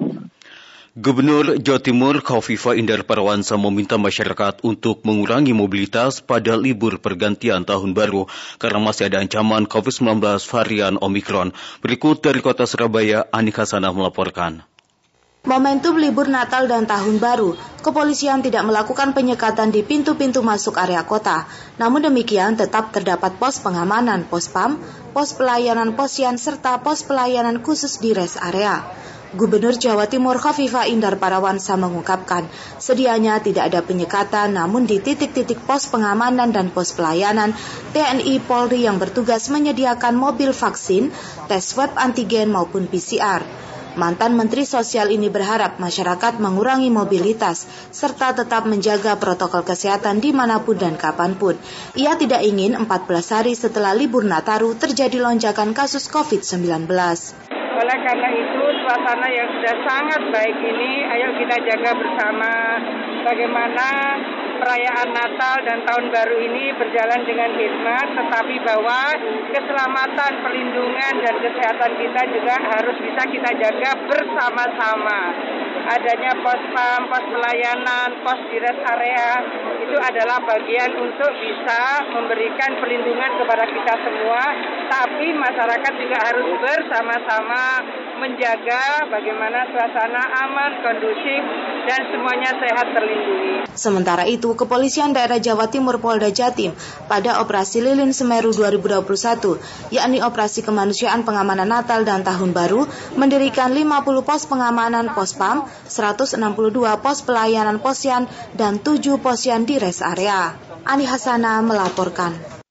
[0.95, 7.99] Gubernur Jawa Timur Kofifa Indar Parawansa meminta masyarakat untuk mengurangi mobilitas pada libur pergantian tahun
[7.99, 8.30] baru
[8.62, 11.51] karena masih ada ancaman COVID-19 varian Omikron.
[11.82, 14.62] Berikut dari kota Surabaya, Anik Hasanah melaporkan.
[15.42, 21.51] Momentum libur Natal dan Tahun Baru, kepolisian tidak melakukan penyekatan di pintu-pintu masuk area kota.
[21.74, 24.78] Namun demikian tetap terdapat pos pengamanan, pos PAM,
[25.11, 28.86] pos pelayanan posyan, serta pos pelayanan khusus di rest area.
[29.35, 32.47] Gubernur Jawa Timur Khafifa Indar Parawansa mengungkapkan,
[32.78, 37.51] sedianya tidak ada penyekatan namun di titik-titik pos pengamanan dan pos pelayanan,
[37.91, 41.11] TNI Polri yang bertugas menyediakan mobil vaksin,
[41.51, 43.43] tes swab antigen maupun PCR.
[43.99, 50.62] Mantan Menteri Sosial ini berharap masyarakat mengurangi mobilitas serta tetap menjaga protokol kesehatan di mana
[50.62, 51.59] pun dan kapan pun.
[51.99, 52.87] Ia tidak ingin 14
[53.35, 56.87] hari setelah libur Nataru terjadi lonjakan kasus COVID-19.
[57.75, 62.79] Oleh karena itu, suasana yang sudah sangat baik ini, ayo kita jaga bersama
[63.27, 63.89] bagaimana
[64.62, 69.01] perayaan Natal dan Tahun Baru ini berjalan dengan hikmat, tetapi bahwa
[69.51, 75.20] keselamatan, perlindungan, dan kesehatan kita juga harus bisa kita jaga bersama-sama.
[75.85, 79.31] Adanya pos pam, pos pelayanan, pos di rest area,
[79.85, 84.43] itu adalah bagian untuk bisa memberikan perlindungan kepada kita semua,
[84.89, 87.62] tapi masyarakat juga harus bersama-sama
[88.18, 91.43] menjaga bagaimana suasana aman, kondusif,
[91.85, 93.55] dan semuanya sehat terlindungi.
[93.75, 96.72] Sementara itu, Kepolisian Daerah Jawa Timur Polda Jatim
[97.11, 99.59] pada Operasi Lilin Semeru 2021,
[99.91, 102.87] yakni Operasi Kemanusiaan Pengamanan Natal dan Tahun Baru,
[103.18, 106.39] mendirikan 50 pos pengamanan pos PAM, 162
[107.03, 110.57] pos pelayanan posyan, dan 7 posyan di rest area.
[110.85, 112.65] Ani Hasana melaporkan.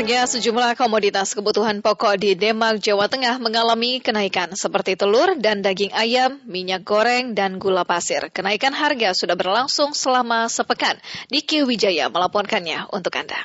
[0.00, 5.92] Harga sejumlah komoditas kebutuhan pokok di Demak, Jawa Tengah mengalami kenaikan seperti telur dan daging
[5.92, 8.32] ayam, minyak goreng, dan gula pasir.
[8.32, 10.96] Kenaikan harga sudah berlangsung selama sepekan.
[11.28, 13.44] Diki Wijaya melaporkannya untuk Anda.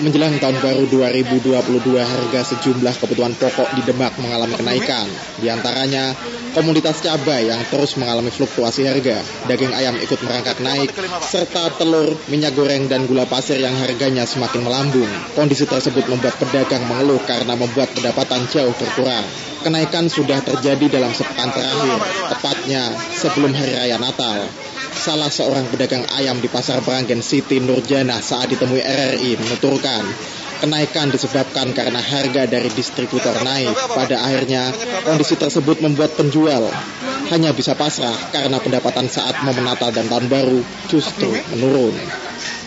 [0.00, 1.54] Menjelang tahun baru 2022,
[2.00, 5.06] harga sejumlah kebutuhan pokok di Demak mengalami kenaikan.
[5.38, 6.16] Di antaranya,
[6.56, 12.56] komoditas cabai yang terus mengalami fluktuasi harga, daging ayam ikut merangkak naik, serta telur, minyak
[12.56, 15.10] goreng, dan gula pasir yang harganya semakin melambung.
[15.36, 19.24] Kondisi tersebut membuat pedagang mengeluh karena membuat pendapatan jauh berkurang.
[19.62, 22.00] Kenaikan sudah terjadi dalam sepekan terakhir,
[22.36, 28.48] tepatnya sebelum Hari Raya Natal salah seorang pedagang ayam di Pasar Beranggen City Nurjana saat
[28.48, 30.06] ditemui RRI menuturkan
[30.64, 33.74] kenaikan disebabkan karena harga dari distributor naik.
[33.92, 34.72] Pada akhirnya,
[35.04, 36.72] kondisi tersebut membuat penjual
[37.28, 41.92] hanya bisa pasrah karena pendapatan saat momen Natal dan Tahun Baru justru menurun.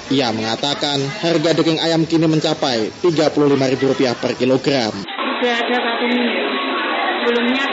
[0.07, 4.93] Ia mengatakan harga daging ayam kini mencapai Rp35.000 per kilogram.
[5.03, 6.41] Sudah ada satu minggu.
[7.28, 7.65] Sebelumnya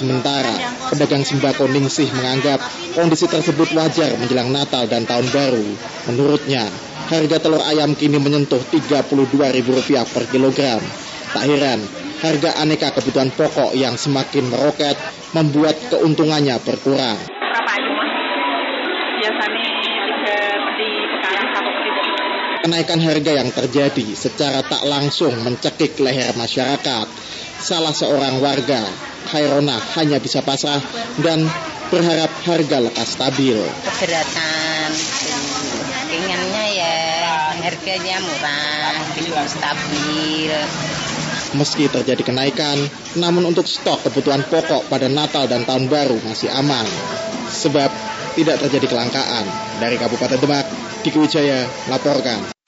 [0.00, 0.56] Sementara,
[0.88, 2.56] pedagang sembako Ningsih menganggap
[2.96, 5.76] kondisi tersebut wajar menjelang Natal dan Tahun Baru.
[6.08, 6.64] Menurutnya,
[7.12, 10.80] harga telur ayam kini menyentuh Rp32.000 per kilogram.
[11.36, 11.84] Tak heran,
[12.24, 14.96] harga aneka kebutuhan pokok yang semakin meroket
[15.36, 17.20] membuat keuntungannya berkurang.
[22.64, 27.06] Kenaikan harga yang terjadi secara tak langsung mencekik leher masyarakat.
[27.60, 28.80] Salah seorang warga
[29.30, 30.80] Hairona hanya bisa pasrah
[31.20, 31.44] dan
[31.92, 33.58] berharap harga lekas stabil.
[33.84, 34.90] Keberatan,
[36.08, 36.96] inginnya ya
[37.60, 38.96] harganya murah,
[39.44, 40.54] stabil.
[41.50, 42.78] Meski terjadi kenaikan,
[43.18, 46.86] namun untuk stok kebutuhan pokok pada Natal dan Tahun Baru masih aman.
[47.50, 47.90] Sebab
[48.38, 49.44] tidak terjadi kelangkaan.
[49.82, 50.66] Dari Kabupaten Demak,
[51.02, 52.59] Diki Wijaya laporkan.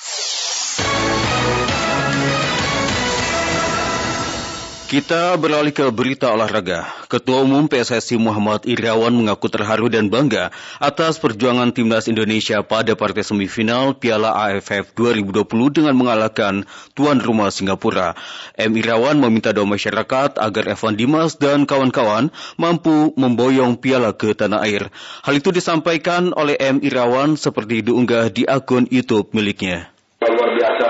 [4.93, 6.85] Kita beralih ke berita olahraga.
[7.09, 13.25] Ketua Umum PSSI Muhammad Irawan mengaku terharu dan bangga atas perjuangan timnas Indonesia pada partai
[13.25, 15.49] semifinal Piala AFF 2020
[15.81, 18.13] dengan mengalahkan tuan rumah Singapura.
[18.61, 18.77] M.
[18.77, 22.29] Irawan meminta doa masyarakat agar Evan Dimas dan kawan-kawan
[22.61, 24.93] mampu memboyong piala ke tanah air.
[25.25, 26.85] Hal itu disampaikan oleh M.
[26.85, 29.89] Irawan seperti diunggah di akun YouTube miliknya.
[30.21, 30.87] Luar biasa,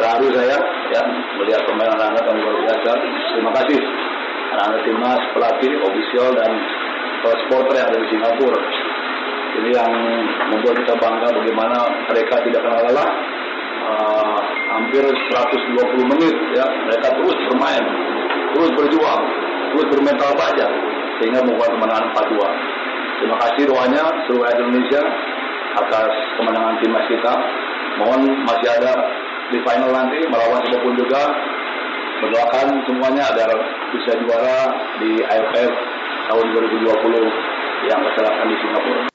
[0.00, 1.02] terharu saya ya
[1.38, 2.90] melihat pemain anak-anak yang luar biasa.
[3.30, 3.78] Terima kasih
[4.50, 6.50] anak-anak timnas, pelatih, ofisial dan
[7.22, 8.60] supporter yang ada di Singapura.
[9.50, 9.92] Ini yang
[10.50, 11.78] membuat kita bangga bagaimana
[12.10, 13.10] mereka tidak kenal lelah.
[13.80, 14.38] Uh,
[14.70, 17.84] hampir 120 menit ya mereka terus bermain,
[18.54, 19.22] terus berjuang,
[19.74, 20.66] terus bermental baja
[21.18, 22.38] sehingga membuat kemenangan 4-2.
[23.18, 25.02] Terima kasih doanya seluruh Indonesia
[25.80, 27.34] atas kemenangan timnas kita.
[27.98, 28.94] Mohon masih ada
[29.50, 31.22] di final nanti melawan siapa pun juga
[32.20, 33.50] berdoakan semuanya agar
[33.96, 34.58] bisa juara
[35.00, 35.72] di AFF
[36.28, 39.09] tahun 2020 yang kesalahan di Singapura.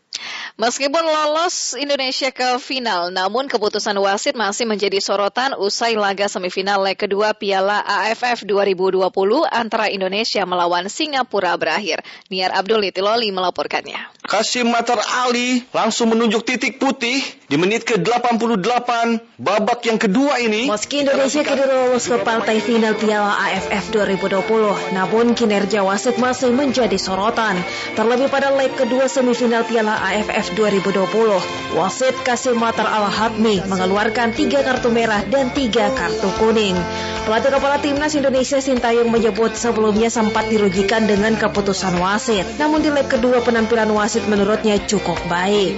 [0.56, 6.96] Meskipun lolos Indonesia ke final, namun keputusan wasit masih menjadi sorotan usai laga semifinal leg
[6.96, 9.04] kedua Piala AFF 2020
[9.52, 12.00] antara Indonesia melawan Singapura berakhir.
[12.32, 14.00] Niar Abdul Itiloli melaporkannya.
[14.24, 17.20] Kasim Matar Ali langsung menunjuk titik putih
[17.52, 18.90] di menit ke-88
[19.36, 20.72] babak yang kedua ini.
[20.72, 26.96] Meski Indonesia kini lolos ke partai final Piala AFF 2020, namun kinerja wasit masih menjadi
[26.96, 27.60] sorotan.
[28.00, 34.94] Terlebih pada leg kedua semifinal Piala AFF 2020, wasit Kasim Matar Al-Hatmi mengeluarkan tiga kartu
[34.94, 36.78] merah dan tiga kartu kuning.
[37.26, 42.46] Pelatih kepala timnas Indonesia Sintayong menyebut sebelumnya sempat dirugikan dengan keputusan wasit.
[42.62, 45.74] Namun di leg kedua penampilan wasit menurutnya cukup baik.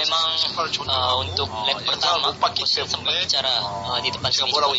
[0.00, 0.28] Memang
[0.86, 4.72] uh, untuk leg pertama wasit sempat bicara uh, di depan sini bahwa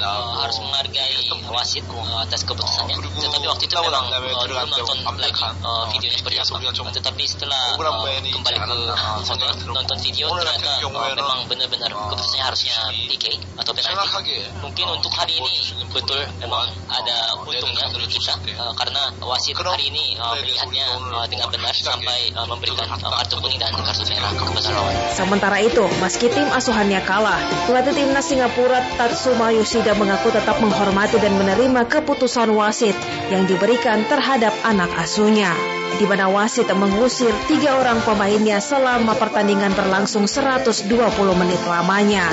[0.00, 2.96] uh, harus menghargai wasit uh, atas keputusannya.
[2.98, 6.90] Tetapi waktu itu memang uh, dulu nonton lagi uh, videonya seperti apa.
[6.90, 8.76] Tetapi setelah uh, kembali ke
[9.24, 12.76] hotel nonton video ternyata uh, memang benar-benar keputusannya harusnya
[13.08, 13.24] PK
[13.58, 14.36] atau penalti.
[14.60, 15.52] Mungkin untuk hari ini
[15.90, 21.74] betul memang ada untungnya kita uh, karena wasit hari ini uh, melihatnya uh, dengan benar
[21.76, 24.94] sampai uh, memberikan uh, kartu kuning dan kartu merah kepada lawan.
[25.14, 31.34] Sementara itu, meski tim asuhannya kalah, pelatih timnas Singapura Tatsuma Yoshida mengaku tetap menghormati dan
[31.40, 32.94] menerima keputusan wasit
[33.32, 40.28] yang diberikan terhadap anak asuhnya di mana wasit mengusir tiga orang pemainnya selama pertandingan berlangsung
[40.28, 40.86] 120
[41.34, 42.30] menit lamanya.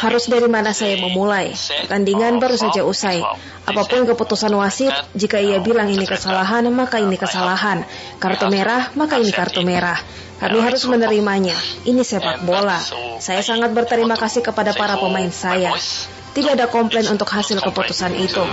[0.00, 1.52] Harus dari mana saya memulai?
[1.52, 3.20] Pertandingan baru saja usai.
[3.66, 7.82] Apa pun keputusan wasit, jika ia bilang ini kesalahan, maka ini kesalahan.
[8.22, 9.98] Kartu merah, maka ini kartu merah.
[10.36, 11.56] Kami harus menerimanya.
[11.88, 12.76] Ini sepak bola.
[13.24, 15.72] Saya sangat berterima kasih kepada para pemain saya.
[16.36, 18.44] Tidak ada komplain untuk hasil keputusan itu.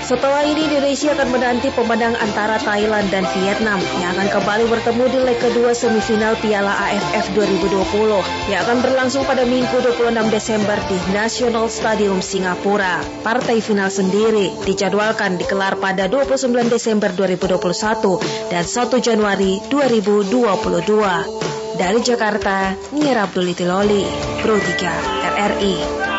[0.00, 5.18] Setelah ini Indonesia akan menanti pemenang antara Thailand dan Vietnam yang akan kembali bertemu di
[5.28, 11.68] leg kedua semifinal Piala AFF 2020 yang akan berlangsung pada Minggu 26 Desember di National
[11.68, 13.04] Stadium Singapura.
[13.20, 21.76] Partai final sendiri dijadwalkan dikelar pada 29 Desember 2021 dan 1 Januari 2022.
[21.76, 24.08] Dari Jakarta, Nia Abdul Itiloli,
[24.40, 26.09] Pro 3 RRI.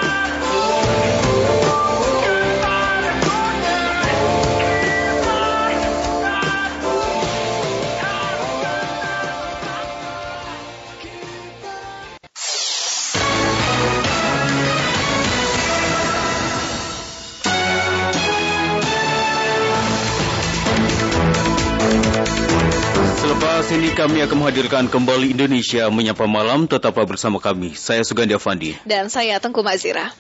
[23.71, 26.67] Selepas ini kami akan menghadirkan kembali Indonesia Menyapa Malam.
[26.67, 27.71] Tetaplah bersama kami.
[27.71, 28.75] Saya Sugandi Avandi.
[28.83, 30.11] Dan saya Tengku Mazira.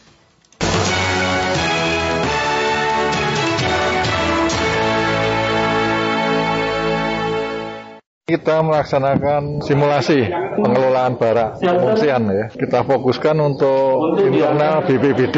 [8.23, 12.47] Kita melaksanakan simulasi pengelolaan barak pengungsian ya.
[12.55, 15.37] Kita fokuskan untuk internal BPBD.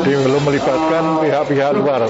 [0.00, 2.08] Jadi belum melibatkan pihak-pihak luar.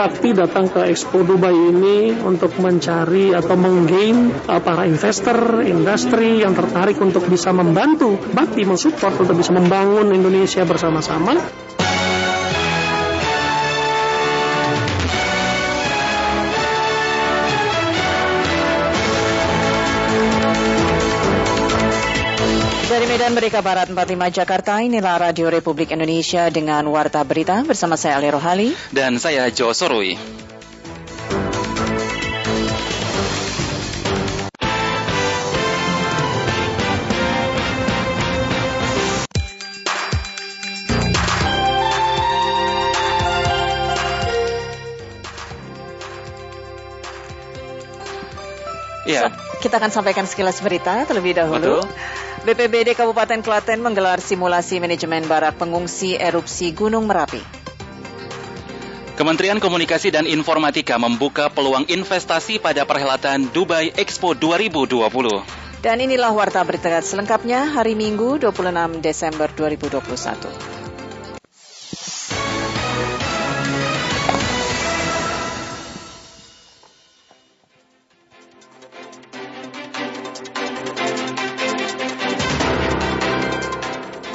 [0.00, 6.56] Bakti datang ke Expo Dubai ini untuk mencari atau menggain uh, para investor, industri yang
[6.56, 11.36] tertarik untuk bisa membantu bakti mensupport untuk bisa membangun Indonesia bersama-sama.
[23.30, 28.26] Medan Merdeka Barat 45 Jakarta, inilah Radio Republik Indonesia dengan Warta Berita bersama saya Ali
[28.26, 28.74] Rohali.
[28.90, 30.18] Dan saya Jo Sorui.
[49.06, 49.49] Ya.
[49.60, 51.84] Kita akan sampaikan sekilas berita terlebih dahulu.
[51.84, 51.92] Betul.
[52.48, 57.44] BPBD Kabupaten Klaten menggelar simulasi manajemen barak pengungsi erupsi Gunung Merapi.
[59.20, 65.84] Kementerian Komunikasi dan Informatika membuka peluang investasi pada perhelatan Dubai Expo 2020.
[65.84, 70.79] Dan inilah warta berita selengkapnya hari Minggu 26 Desember 2021.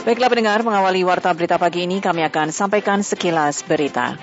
[0.06, 4.14] Baiklah pendengar, mengawali warta berita pagi ini kami akan sampaikan sekilas berita.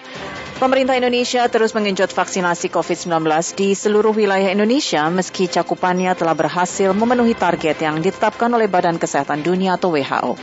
[0.62, 3.26] Pemerintah Indonesia terus mengenjot vaksinasi COVID-19
[3.59, 9.43] di seluruh wilayah Indonesia meski cakupannya telah berhasil memenuhi target yang ditetapkan oleh Badan Kesehatan
[9.43, 10.39] Dunia atau WHO.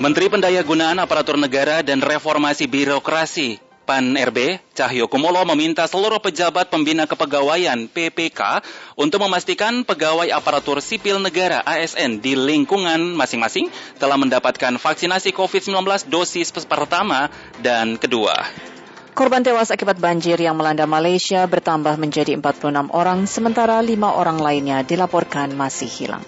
[0.00, 7.04] Menteri Pendayagunaan Aparatur Negara dan Reformasi Birokrasi PAN RB, Cahyo Kumolo meminta seluruh pejabat pembina
[7.04, 8.64] kepegawaian PPK
[8.96, 13.68] untuk memastikan pegawai aparatur sipil negara ASN di lingkungan masing-masing
[14.00, 17.28] telah mendapatkan vaksinasi COVID-19 dosis pertama
[17.60, 18.34] dan kedua.
[19.14, 24.82] Korban tewas akibat banjir yang melanda Malaysia bertambah menjadi 46 orang, sementara lima orang lainnya
[24.82, 26.26] dilaporkan masih hilang.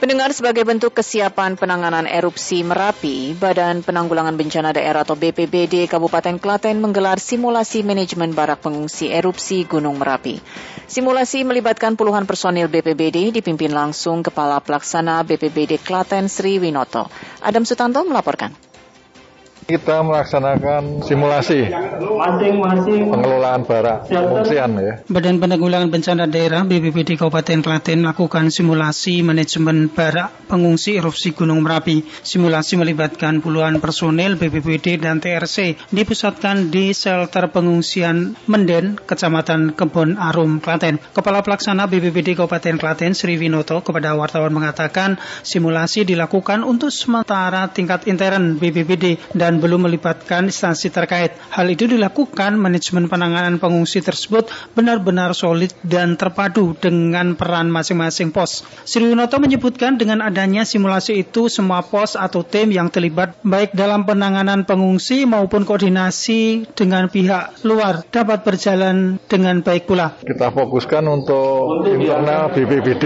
[0.00, 6.80] Pendengar sebagai bentuk kesiapan penanganan erupsi Merapi, Badan Penanggulangan Bencana Daerah atau BPBD Kabupaten Klaten
[6.80, 10.40] menggelar simulasi manajemen barak pengungsi erupsi Gunung Merapi.
[10.88, 17.12] Simulasi melibatkan puluhan personil BPBD dipimpin langsung Kepala Pelaksana BPBD Klaten Sri Winoto.
[17.44, 18.69] Adam Sutanto melaporkan.
[19.70, 21.70] Kita melaksanakan simulasi
[22.02, 24.92] masing-masing pengelolaan barak pengungsian ya.
[25.06, 32.02] Badan Penanggulangan Bencana Daerah BPBD Kabupaten Klaten melakukan simulasi manajemen barak pengungsi erupsi Gunung Merapi.
[32.02, 40.58] Simulasi melibatkan puluhan personel BPBD dan TRC dipusatkan di shelter pengungsian Menden, Kecamatan Kebon Arum,
[40.58, 40.98] Klaten.
[41.14, 45.14] Kepala Pelaksana BPBD Kabupaten Klaten Sri Winoto kepada wartawan mengatakan
[45.46, 51.36] simulasi dilakukan untuk sementara tingkat intern BPBD dan belum melibatkan instansi terkait.
[51.52, 58.64] Hal itu dilakukan manajemen penanganan pengungsi tersebut benar-benar solid dan terpadu dengan peran masing-masing pos.
[58.88, 64.08] Sri Winoto menyebutkan dengan adanya simulasi itu semua pos atau tim yang terlibat baik dalam
[64.08, 70.16] penanganan pengungsi maupun koordinasi dengan pihak luar dapat berjalan dengan baik pula.
[70.24, 73.04] Kita fokuskan untuk internal BPBD,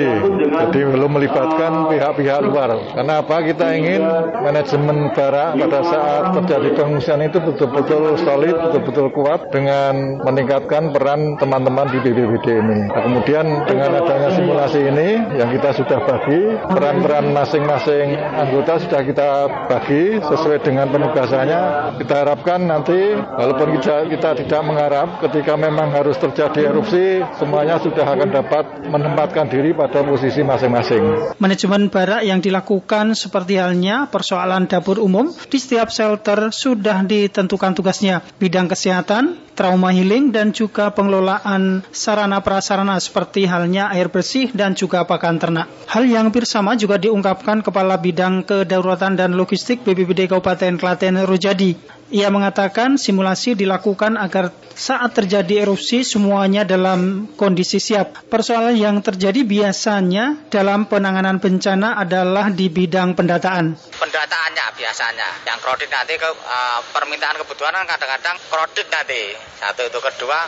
[0.53, 2.95] jadi belum melibatkan pihak-pihak luar.
[2.95, 3.37] Karena apa?
[3.43, 4.03] Kita ingin
[4.45, 11.89] manajemen barak pada saat terjadi pengungsian itu betul-betul solid, betul-betul kuat dengan meningkatkan peran teman-teman
[11.89, 12.79] di BPBD ini.
[12.93, 15.09] Nah, kemudian dengan adanya simulasi ini
[15.41, 19.29] yang kita sudah bagi, peran-peran masing-masing anggota sudah kita
[19.73, 21.63] bagi sesuai dengan penugasannya.
[22.05, 28.05] Kita harapkan nanti walaupun kita, kita tidak mengharap ketika memang harus terjadi erupsi, semuanya sudah
[28.05, 31.37] akan dapat menempatkan diri pada posisi masing-masing.
[31.41, 37.77] Manajemen barak yang dilakukan seperti halnya persoalan dapur umum di setiap shelter dokter sudah ditentukan
[37.77, 44.73] tugasnya, bidang kesehatan, trauma healing, dan juga pengelolaan sarana prasarana seperti halnya air bersih dan
[44.73, 45.69] juga pakan ternak.
[45.85, 51.77] Hal yang hampir sama juga diungkapkan Kepala Bidang Kedaruratan dan Logistik BPBD Kabupaten Klaten Rojadi.
[52.13, 58.27] Ia mengatakan simulasi dilakukan agar saat terjadi erupsi semuanya dalam kondisi siap.
[58.27, 63.79] Persoalan yang terjadi biasanya dalam penanganan bencana adalah di bidang pendataan.
[63.79, 69.23] Pendataannya biasanya, yang kredit nanti ke uh, permintaan kebutuhan kan kadang-kadang kredit nanti
[69.63, 70.39] Satu itu kedua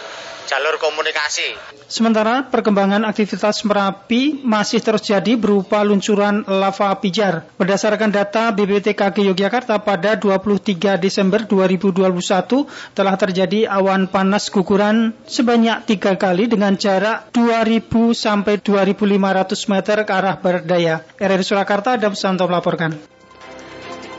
[0.47, 1.59] jalur komunikasi.
[1.87, 7.47] Sementara perkembangan aktivitas Merapi masih terus jadi berupa luncuran lava pijar.
[7.59, 16.19] Berdasarkan data BPTKG Yogyakarta pada 23 Desember 2021 telah terjadi awan panas guguran sebanyak tiga
[16.19, 21.07] kali dengan jarak 2000 sampai 2500 meter ke arah barat daya.
[21.17, 23.17] RRI Surakarta, Adam Santo melaporkan.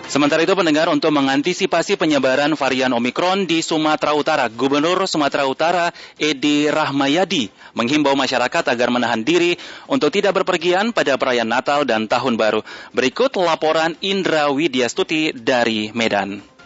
[0.07, 6.71] Sementara itu pendengar untuk mengantisipasi penyebaran varian Omikron di Sumatera Utara, Gubernur Sumatera Utara Edi
[6.71, 9.59] Rahmayadi menghimbau masyarakat agar menahan diri
[9.91, 12.63] untuk tidak berpergian pada perayaan Natal dan Tahun Baru.
[12.95, 16.56] Berikut laporan Indra Widyastuti dari Medan.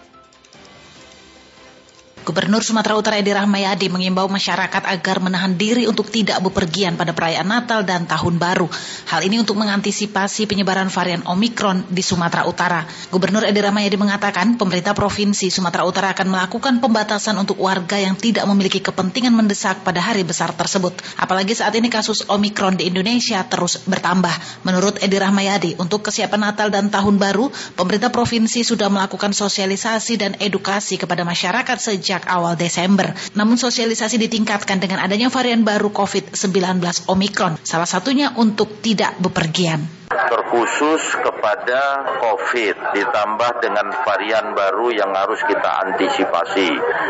[2.22, 7.50] Gubernur Sumatera Utara Edi Rahmayadi mengimbau masyarakat agar menahan diri untuk tidak bepergian pada perayaan
[7.50, 8.70] Natal dan Tahun Baru.
[9.10, 12.86] Hal ini untuk mengantisipasi penyebaran varian Omikron di Sumatera Utara.
[13.10, 18.46] Gubernur Edi Rahmayadi mengatakan pemerintah Provinsi Sumatera Utara akan melakukan pembatasan untuk warga yang tidak
[18.46, 20.94] memiliki kepentingan mendesak pada hari besar tersebut.
[21.18, 24.62] Apalagi saat ini kasus Omikron di Indonesia terus bertambah.
[24.62, 30.38] Menurut Edi Rahmayadi, untuk kesiapan Natal dan Tahun Baru, pemerintah Provinsi sudah melakukan sosialisasi dan
[30.38, 33.16] edukasi kepada masyarakat sejak sejak awal Desember.
[33.40, 41.04] Namun sosialisasi ditingkatkan dengan adanya varian baru COVID-19 Omikron, salah satunya untuk tidak bepergian terkhusus
[41.24, 46.68] kepada COVID ditambah dengan varian baru yang harus kita antisipasi.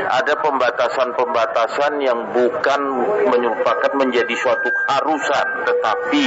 [0.09, 2.81] Ada pembatasan-pembatasan yang bukan
[3.29, 6.25] menyupakan menjadi suatu harusan, tetapi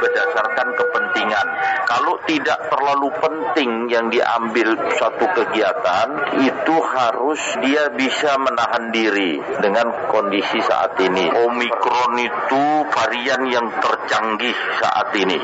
[0.00, 1.46] berdasarkan kepentingan.
[1.84, 6.06] Kalau tidak terlalu penting yang diambil suatu kegiatan,
[6.40, 11.26] itu harus dia bisa menahan diri dengan kondisi saat ini.
[11.32, 15.38] Omikron itu varian yang tercanggih saat ini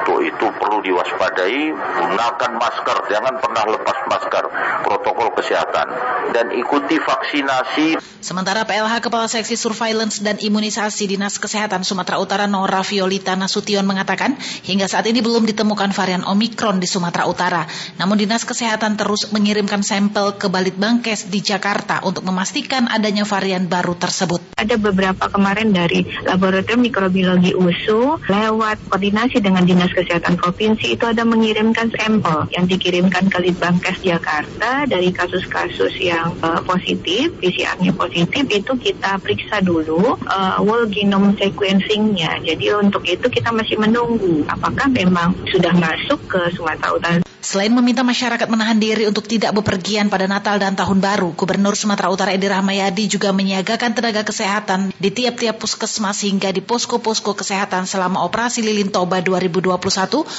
[0.00, 4.44] untuk itu perlu diwaspadai, gunakan masker, jangan pernah lepas masker,
[4.82, 5.86] protokol kesehatan,
[6.34, 8.00] dan ikuti vaksinasi.
[8.20, 14.34] Sementara PLH Kepala Seksi Surveillance dan Imunisasi Dinas Kesehatan Sumatera Utara Nora Violita Nasution mengatakan,
[14.66, 17.62] hingga saat ini belum ditemukan varian Omikron di Sumatera Utara.
[18.00, 23.96] Namun Dinas Kesehatan terus mengirimkan sampel ke Balitbangkes di Jakarta untuk memastikan adanya varian baru
[23.96, 24.40] tersebut.
[24.56, 31.24] Ada beberapa kemarin dari Laboratorium Mikrobiologi USU lewat koordinasi dengan Dinas Kesehatan Provinsi itu ada
[31.24, 38.72] mengirimkan sampel yang dikirimkan ke Litbangkes Jakarta dari kasus-kasus yang uh, positif, PCR-nya positif itu
[38.76, 42.42] kita periksa dulu uh, whole genome sequencing-nya.
[42.44, 47.29] Jadi untuk itu kita masih menunggu apakah memang sudah masuk ke Sumatera Utara.
[47.40, 52.12] Selain meminta masyarakat menahan diri untuk tidak bepergian pada Natal dan Tahun Baru, Gubernur Sumatera
[52.12, 58.28] Utara Edi Rahmayadi juga menyiagakan tenaga kesehatan di tiap-tiap puskesmas hingga di posko-posko kesehatan selama
[58.28, 59.72] operasi Lilin Toba 2021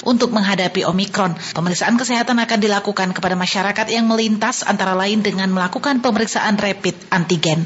[0.06, 1.34] untuk menghadapi Omikron.
[1.58, 7.66] Pemeriksaan kesehatan akan dilakukan kepada masyarakat yang melintas antara lain dengan melakukan pemeriksaan rapid antigen.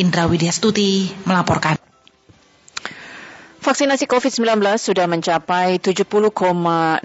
[0.00, 1.89] Indra Widyastuti melaporkan.
[3.60, 7.04] Vaksinasi COVID-19 sudah mencapai 70,08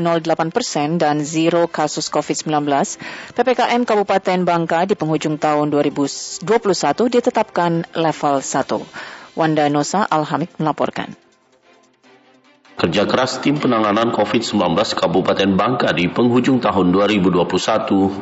[0.56, 2.64] persen dan zero kasus COVID-19.
[3.36, 6.48] PPKM Kabupaten Bangka di penghujung tahun 2021
[7.12, 9.36] ditetapkan level 1.
[9.36, 11.25] Wanda Nosa Alhamid melaporkan.
[12.76, 17.48] Kerja keras tim penanganan COVID-19 Kabupaten Bangka di penghujung tahun 2021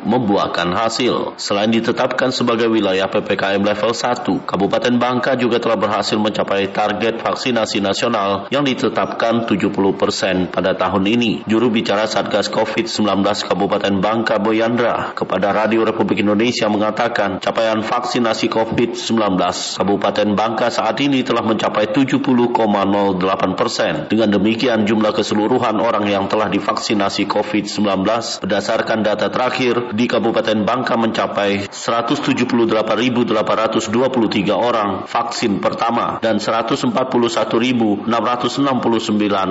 [0.06, 1.34] membuahkan hasil.
[1.42, 7.82] Selain ditetapkan sebagai wilayah PPKM level 1, Kabupaten Bangka juga telah berhasil mencapai target vaksinasi
[7.82, 11.42] nasional yang ditetapkan 70 persen pada tahun ini.
[11.50, 19.18] Juru bicara Satgas COVID-19 Kabupaten Bangka Boyandra kepada Radio Republik Indonesia mengatakan capaian vaksinasi COVID-19
[19.82, 22.22] Kabupaten Bangka saat ini telah mencapai 70,08
[23.58, 24.43] persen dengan
[24.84, 28.04] jumlah keseluruhan orang yang telah divaksinasi COVID-19
[28.44, 33.32] berdasarkan data terakhir di Kabupaten Bangka mencapai 178.823
[34.52, 38.04] orang vaksin pertama dan 141.669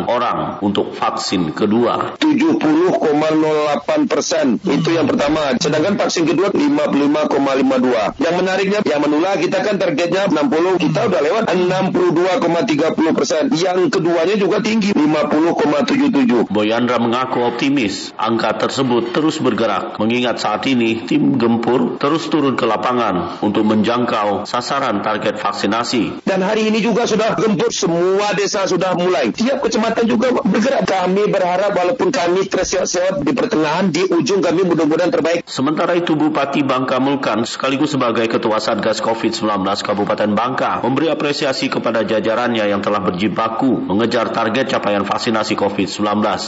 [0.06, 2.20] orang untuk vaksin kedua.
[2.20, 5.56] 70,08 persen itu yang pertama.
[5.58, 8.20] Sedangkan vaksin kedua 55,52.
[8.20, 13.44] Yang menariknya yang menular kita kan targetnya 60 kita udah lewat 62,30 persen.
[13.56, 16.52] Yang keduanya juga tinggi tinggi 50,77.
[16.52, 22.68] Boyandra mengaku optimis angka tersebut terus bergerak mengingat saat ini tim gempur terus turun ke
[22.68, 26.28] lapangan untuk menjangkau sasaran target vaksinasi.
[26.28, 29.32] Dan hari ini juga sudah gempur semua desa sudah mulai.
[29.32, 30.84] Tiap kecamatan juga bergerak.
[30.84, 35.48] Kami berharap walaupun kami terseok-seok di pertengahan di ujung kami mudah-mudahan terbaik.
[35.48, 42.04] Sementara itu Bupati Bangka Mulkan sekaligus sebagai Ketua Satgas COVID-19 Kabupaten Bangka memberi apresiasi kepada
[42.04, 46.02] jajarannya yang telah berjibaku mengejar target capaian vaksinasi COVID-19.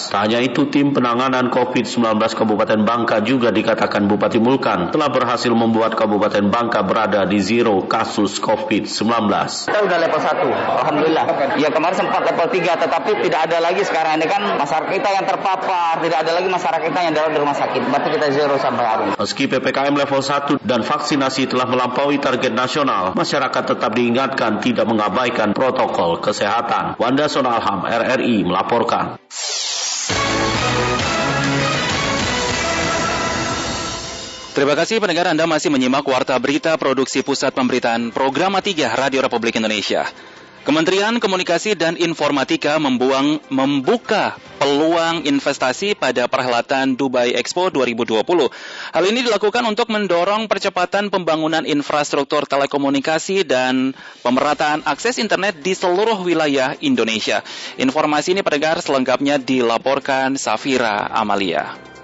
[0.09, 5.93] Tak hanya itu, tim penanganan COVID-19 Kabupaten Bangka juga dikatakan Bupati Mulkan telah berhasil membuat
[5.93, 9.29] Kabupaten Bangka berada di zero kasus COVID-19.
[9.69, 11.25] Kita udah level 1, Alhamdulillah.
[11.61, 15.25] Ya kemarin sempat level 3, tetapi tidak ada lagi sekarang ini kan masyarakat kita yang
[15.29, 17.81] terpapar, tidak ada lagi masyarakat kita yang dalam di rumah sakit.
[17.85, 19.13] Berarti kita zero sampai hari ini.
[19.19, 25.53] Meski PPKM level 1 dan vaksinasi telah melampaui target nasional, masyarakat tetap diingatkan tidak mengabaikan
[25.53, 26.97] protokol kesehatan.
[26.97, 27.83] Wanda Sonalham,
[28.15, 29.19] RRI melaporkan.
[34.55, 39.59] Terima kasih pendengar Anda masih menyimak Warta Berita Produksi Pusat Pemberitaan Program 3 Radio Republik
[39.59, 40.07] Indonesia.
[40.65, 48.25] Kementerian Komunikasi dan Informatika membuang, membuka peluang investasi pada perhelatan Dubai Expo 2020.
[48.89, 53.93] Hal ini dilakukan untuk mendorong percepatan pembangunan infrastruktur telekomunikasi dan
[54.25, 57.45] pemerataan akses internet di seluruh wilayah Indonesia.
[57.77, 61.94] Informasi ini pendengar selengkapnya dilaporkan Safira Amalia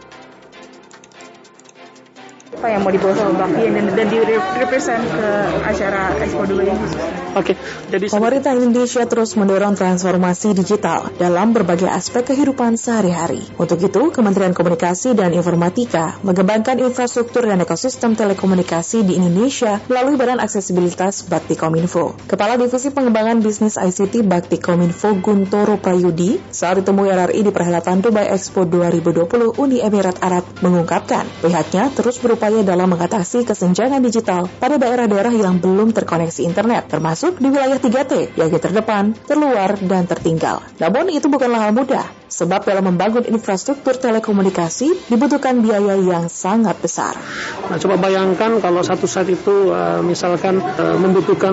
[2.61, 5.29] apa yang mau dibawa sama Bakti dan, dan direpresent ke
[5.65, 6.85] acara Expo Dubai ini?
[7.33, 7.57] Oke,
[7.89, 13.41] jadi pemerintah Indonesia terus mendorong transformasi digital dalam berbagai aspek kehidupan sehari-hari.
[13.57, 20.37] Untuk itu, Kementerian Komunikasi dan Informatika mengembangkan infrastruktur dan ekosistem telekomunikasi di Indonesia melalui Badan
[20.37, 22.13] Aksesibilitas Bakti Kominfo.
[22.29, 28.29] Kepala Divisi Pengembangan Bisnis ICT Bakti Kominfo Guntoro Prayudi saat ditemui RRI di perhelatan Dubai
[28.29, 34.75] Expo 2020 Uni Emirat Arab mengungkapkan pihaknya terus berupaya berupaya dalam mengatasi kesenjangan digital pada
[34.75, 40.59] daerah-daerah yang belum terkoneksi internet, termasuk di wilayah 3T, yaitu terdepan, terluar, dan tertinggal.
[40.75, 47.19] Namun itu bukanlah hal mudah, sebab dalam membangun infrastruktur telekomunikasi dibutuhkan biaya yang sangat besar.
[47.67, 51.51] Nah, coba bayangkan kalau satu saat itu uh, misalkan uh, membutuhkan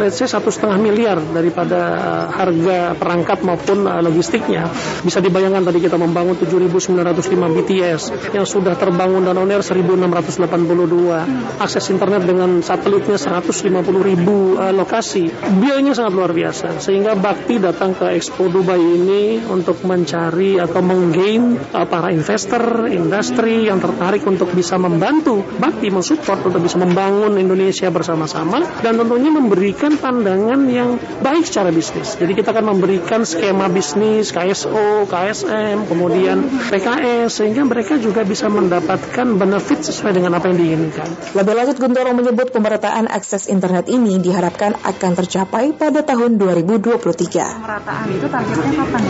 [0.00, 4.64] let's say satu setengah miliar daripada uh, harga perangkat maupun logistiknya.
[5.04, 11.84] Bisa dibayangkan tadi kita membangun 7.905 BTS yang sudah terbangun dan on air 1.682, akses
[11.92, 13.60] internet dengan satelitnya 150
[14.00, 15.28] ribu uh, lokasi.
[15.60, 20.78] Biayanya sangat luar biasa sehingga Bakti datang ke Expo Dubai ini untuk mencari mencari atau
[20.78, 27.34] menggain uh, para investor, industri yang tertarik untuk bisa membantu Bakti mensupport untuk bisa membangun
[27.34, 32.14] Indonesia bersama-sama dan tentunya memberikan pandangan yang baik secara bisnis.
[32.14, 39.26] Jadi kita akan memberikan skema bisnis KSO, KSM, kemudian PKS sehingga mereka juga bisa mendapatkan
[39.34, 41.10] benefit sesuai dengan apa yang diinginkan.
[41.34, 47.02] Lebih lanjut Guntoro menyebut pemerataan akses internet ini diharapkan akan tercapai pada tahun 2023.
[47.02, 49.02] Pemerataan itu targetnya kapan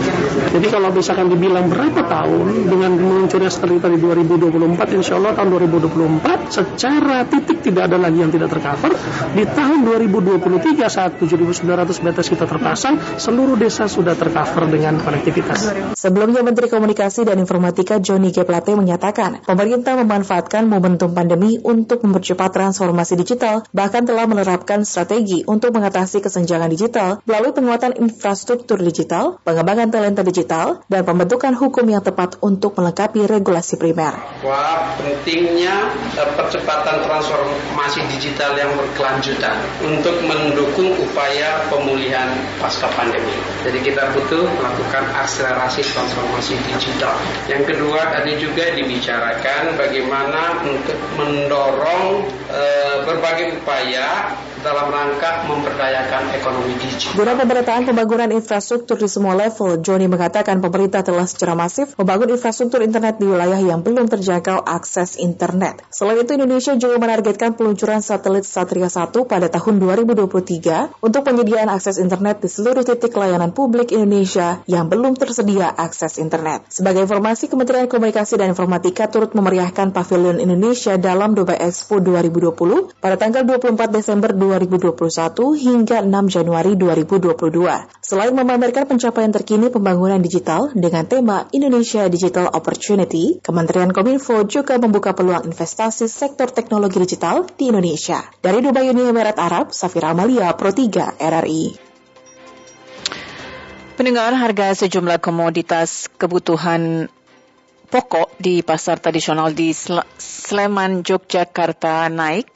[0.49, 6.55] Jadi kalau misalkan dibilang berapa tahun dengan meluncurnya setelah tadi 2024 insya Allah tahun 2024
[6.55, 8.95] secara titik tidak ada lagi yang tidak tercover
[9.35, 11.67] di tahun 2023 saat 7.900
[11.99, 15.67] BTS kita terpasang seluruh desa sudah tercover dengan konektivitas
[15.99, 18.47] sebelumnya Menteri Komunikasi dan Informatika Johnny G.
[18.47, 25.75] Plate menyatakan pemerintah memanfaatkan momentum pandemi untuk mempercepat transformasi digital bahkan telah menerapkan strategi untuk
[25.75, 32.37] mengatasi kesenjangan digital melalui penguatan infrastruktur digital pengembangan talenta digital dan pembentukan hukum yang tepat
[32.45, 34.13] untuk melengkapi regulasi primer.
[34.45, 42.29] Wah, pentingnya eh, percepatan transformasi digital yang berkelanjutan untuk mendukung upaya pemulihan
[42.61, 43.33] pasca pandemi.
[43.65, 47.17] Jadi kita butuh melakukan akselerasi transformasi digital.
[47.49, 52.63] Yang kedua tadi juga dibicarakan bagaimana untuk mendorong e,
[53.09, 57.13] berbagai upaya dalam rangka memperdayakan ekonomi digital.
[57.13, 62.81] Guna pemerataan pembangunan infrastruktur di semua level, Joni mengatakan pemerintah telah secara masif membangun infrastruktur
[62.81, 65.85] internet di wilayah yang belum terjangkau akses internet.
[65.93, 72.01] Selain itu, Indonesia juga menargetkan peluncuran satelit Satria 1 pada tahun 2023 untuk penyediaan akses
[72.01, 76.65] internet di seluruh titik layanan publik Indonesia yang belum tersedia akses internet.
[76.73, 83.13] Sebagai informasi, Kementerian Komunikasi dan Informatika turut memeriahkan Pavilion Indonesia dalam Dubai Expo 2020 pada
[83.13, 84.95] tanggal 24 Desember 2020 2021
[85.59, 87.99] hingga 6 Januari 2022.
[87.99, 95.11] Selain memamerkan pencapaian terkini pembangunan digital dengan tema Indonesia Digital Opportunity, Kementerian Kominfo juga membuka
[95.11, 98.23] peluang investasi sektor teknologi digital di Indonesia.
[98.39, 101.63] Dari Dubai Uni Emirat Arab, Safira Amalia, Pro 3, RRI.
[103.95, 107.07] Pendengar harga sejumlah komoditas kebutuhan
[107.87, 112.51] pokok di pasar tradisional di Sleman, Yogyakarta naik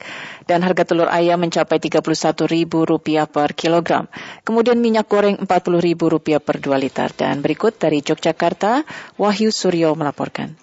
[0.50, 2.66] dan harga telur ayam mencapai Rp31.000
[3.30, 4.10] per kilogram.
[4.42, 7.14] Kemudian minyak goreng Rp40.000 per 2 liter.
[7.14, 8.82] Dan berikut dari Yogyakarta,
[9.14, 10.58] Wahyu Suryo melaporkan.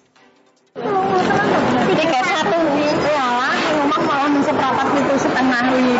[1.88, 4.28] Tiga satu, ya lah, memang malah
[5.16, 5.96] setengah ini.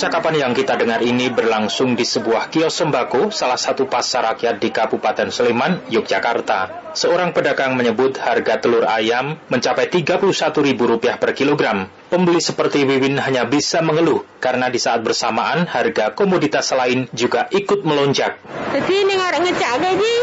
[0.00, 4.72] Percakapan yang kita dengar ini berlangsung di sebuah kios sembako, salah satu pasar rakyat di
[4.72, 6.88] Kabupaten Sleman, Yogyakarta.
[6.96, 11.84] Seorang pedagang menyebut harga telur ayam mencapai Rp31.000 per kilogram.
[12.08, 17.84] Pembeli seperti Wiwin hanya bisa mengeluh karena di saat bersamaan harga komoditas lain juga ikut
[17.84, 18.40] melonjak.
[18.72, 20.14] Jadi ini ngarek ngecak gaji,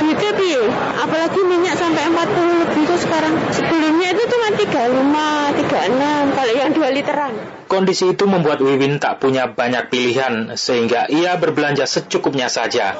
[0.00, 0.62] duitnya piye?
[1.04, 3.34] Apalagi minyak sampai 40 lebih itu sekarang.
[3.52, 7.32] Sebelumnya itu 35, 36 kalau yang 2 literan.
[7.68, 12.96] Kondisi itu membuat Wiwin tak punya banyak pilihan sehingga ia berbelanja secukupnya saja.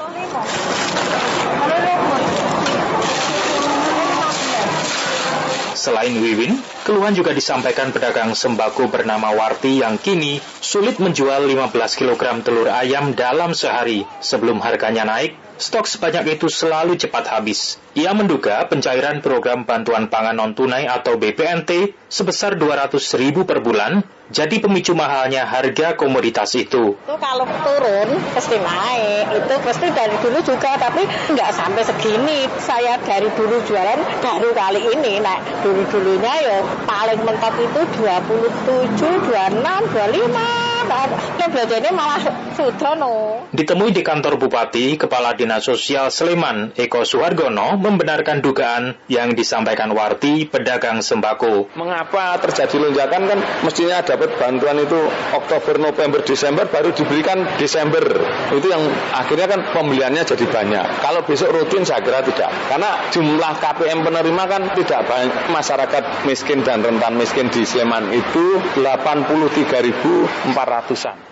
[5.79, 12.43] Selain Wiwin, keluhan juga disampaikan pedagang sembako bernama Warti yang kini sulit menjual 15 kg
[12.43, 14.03] telur ayam dalam sehari.
[14.19, 17.75] Sebelum harganya naik, stok sebanyak itu selalu cepat habis.
[17.93, 24.61] Ia menduga pencairan program bantuan pangan non-tunai atau BPNT sebesar 200 ribu per bulan jadi
[24.61, 26.93] pemicu mahalnya harga komoditas itu.
[26.93, 31.01] Itu kalau turun pasti naik, itu pasti dari dulu juga, tapi
[31.33, 32.45] nggak sampai segini.
[32.61, 35.41] Saya dari dulu jualan baru kali ini naik.
[35.65, 39.65] Dulu-dulunya ya paling mentok itu 27, 26,
[39.97, 40.68] 25.
[40.89, 42.17] Ini malah
[42.57, 43.45] sudono.
[43.53, 50.49] Ditemui di kantor Bupati, Kepala Dinas Sosial Sleman, Eko Suhargono, membenarkan dugaan yang disampaikan Warti
[50.49, 51.69] pedagang sembako.
[51.77, 54.97] Mengapa terjadi lonjakan kan mestinya dapat bantuan itu
[55.37, 58.01] Oktober, November, Desember baru diberikan Desember.
[58.49, 58.81] Itu yang
[59.13, 61.05] akhirnya kan pembeliannya jadi banyak.
[61.05, 62.49] Kalau besok rutin saya kira tidak.
[62.65, 65.53] Karena jumlah KPM penerima kan tidak banyak.
[65.53, 70.78] Masyarakat miskin dan rentan miskin di Sleman itu 83.400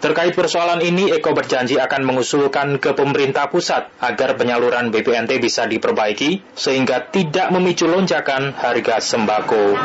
[0.03, 6.53] Terkait persoalan ini, Eko berjanji akan mengusulkan ke pemerintah pusat agar penyaluran BPNT bisa diperbaiki
[6.53, 9.75] sehingga tidak memicu lonjakan harga sembako.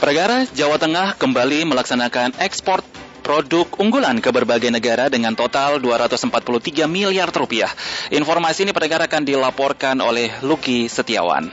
[0.00, 2.80] Pergara Jawa Tengah kembali melaksanakan ekspor
[3.30, 7.70] produk unggulan ke berbagai negara dengan total 243 miliar rupiah.
[8.10, 11.46] Informasi ini pendengar akan dilaporkan oleh Luki Setiawan.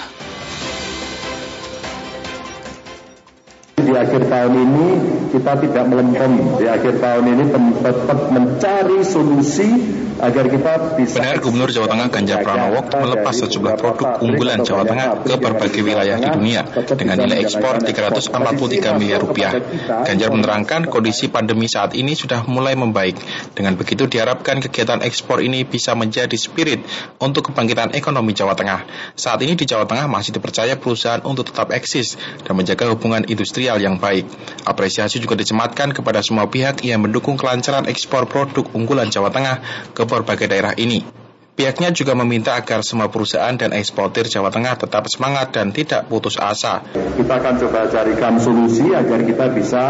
[3.77, 4.87] Di akhir tahun ini
[5.37, 6.57] kita tidak melempem.
[6.57, 7.43] Di akhir tahun ini
[7.85, 9.69] tetap mencari solusi
[10.17, 11.17] agar kita bisa.
[11.21, 16.17] Benar Gubernur Jawa Tengah Ganjar Pranowo melepas sejumlah produk unggulan Jawa Tengah ke berbagai wilayah
[16.17, 16.61] di dunia
[16.97, 19.53] dengan nilai ekspor 343 miliar rupiah.
[20.05, 23.17] Ganjar menerangkan kondisi pandemi saat ini sudah mulai membaik.
[23.53, 26.81] Dengan begitu diharapkan kegiatan ekspor ini bisa menjadi spirit
[27.21, 29.13] untuk kebangkitan ekonomi Jawa Tengah.
[29.13, 33.77] Saat ini di Jawa Tengah masih dipercaya perusahaan untuk tetap eksis dan menjaga hubungan industrial
[33.77, 34.25] yang baik.
[34.65, 39.61] Apresiasi juga dicematkan kepada semua pihak yang mendukung kelancaran ekspor produk unggulan Jawa Tengah
[39.93, 41.27] ke berbagai daerah ini.
[41.57, 46.37] Pihaknya juga meminta agar semua perusahaan dan eksportir Jawa Tengah tetap semangat dan tidak putus
[46.37, 46.85] asa.
[46.93, 49.83] Kita akan coba carikan solusi agar kita bisa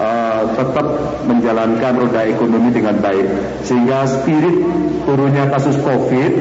[0.00, 0.86] uh, tetap
[1.28, 3.28] menjalankan roda ekonomi dengan baik.
[3.68, 4.64] Sehingga spirit
[5.04, 6.32] turunnya kasus COVID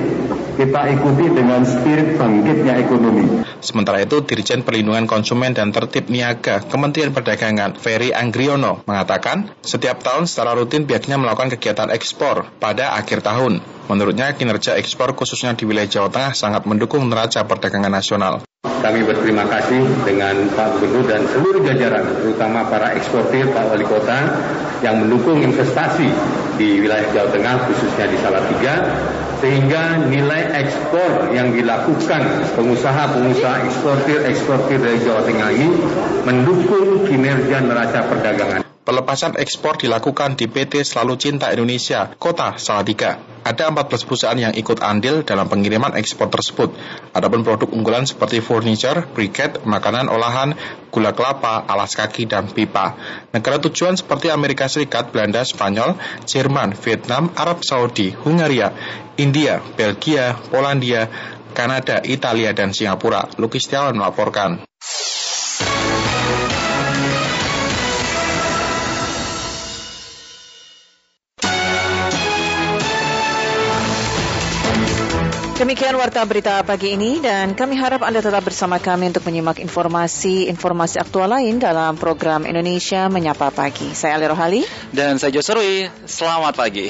[0.60, 3.48] kita ikuti dengan spirit bangkitnya ekonomi.
[3.64, 10.28] Sementara itu, Dirjen Perlindungan Konsumen dan Tertib Niaga Kementerian Perdagangan, Ferry Anggriono, mengatakan setiap tahun
[10.28, 13.64] secara rutin pihaknya melakukan kegiatan ekspor pada akhir tahun.
[13.88, 18.44] Menurutnya, kinerja ekspor khususnya di wilayah Jawa Tengah sangat mendukung neraca perdagangan nasional.
[18.60, 24.20] Kami berterima kasih dengan Pak Gubernur dan seluruh jajaran, terutama para eksportir Pak Wali Kota
[24.84, 26.12] yang mendukung investasi
[26.60, 28.76] di wilayah Jawa Tengah, khususnya di Salatiga,
[29.40, 32.22] sehingga nilai ekspor yang dilakukan
[32.60, 35.70] pengusaha-pengusaha eksportir-eksportir dari Jawa Tengah ini
[36.28, 38.69] mendukung kinerja neraca perdagangan.
[38.90, 43.22] Pelepasan ekspor dilakukan di PT Selalu Cinta Indonesia, Kota Salatiga.
[43.46, 46.74] Ada 14 perusahaan yang ikut andil dalam pengiriman ekspor tersebut.
[47.14, 50.58] Adapun produk unggulan seperti furniture, briket, makanan olahan,
[50.90, 52.98] gula kelapa, alas kaki, dan pipa.
[53.30, 55.94] Negara tujuan seperti Amerika Serikat, Belanda, Spanyol,
[56.26, 58.74] Jerman, Vietnam, Arab Saudi, Hungaria,
[59.22, 61.06] India, Belgia, Polandia,
[61.54, 63.30] Kanada, Italia, dan Singapura.
[63.38, 64.66] Lukis Tiawan melaporkan.
[75.60, 81.04] Demikian warta berita pagi ini dan kami harap Anda tetap bersama kami untuk menyimak informasi-informasi
[81.04, 83.92] aktual lain dalam program Indonesia Menyapa Pagi.
[83.92, 84.64] Saya Ali Rohali.
[84.96, 85.92] Dan saya Joserui.
[86.08, 86.88] Selamat pagi.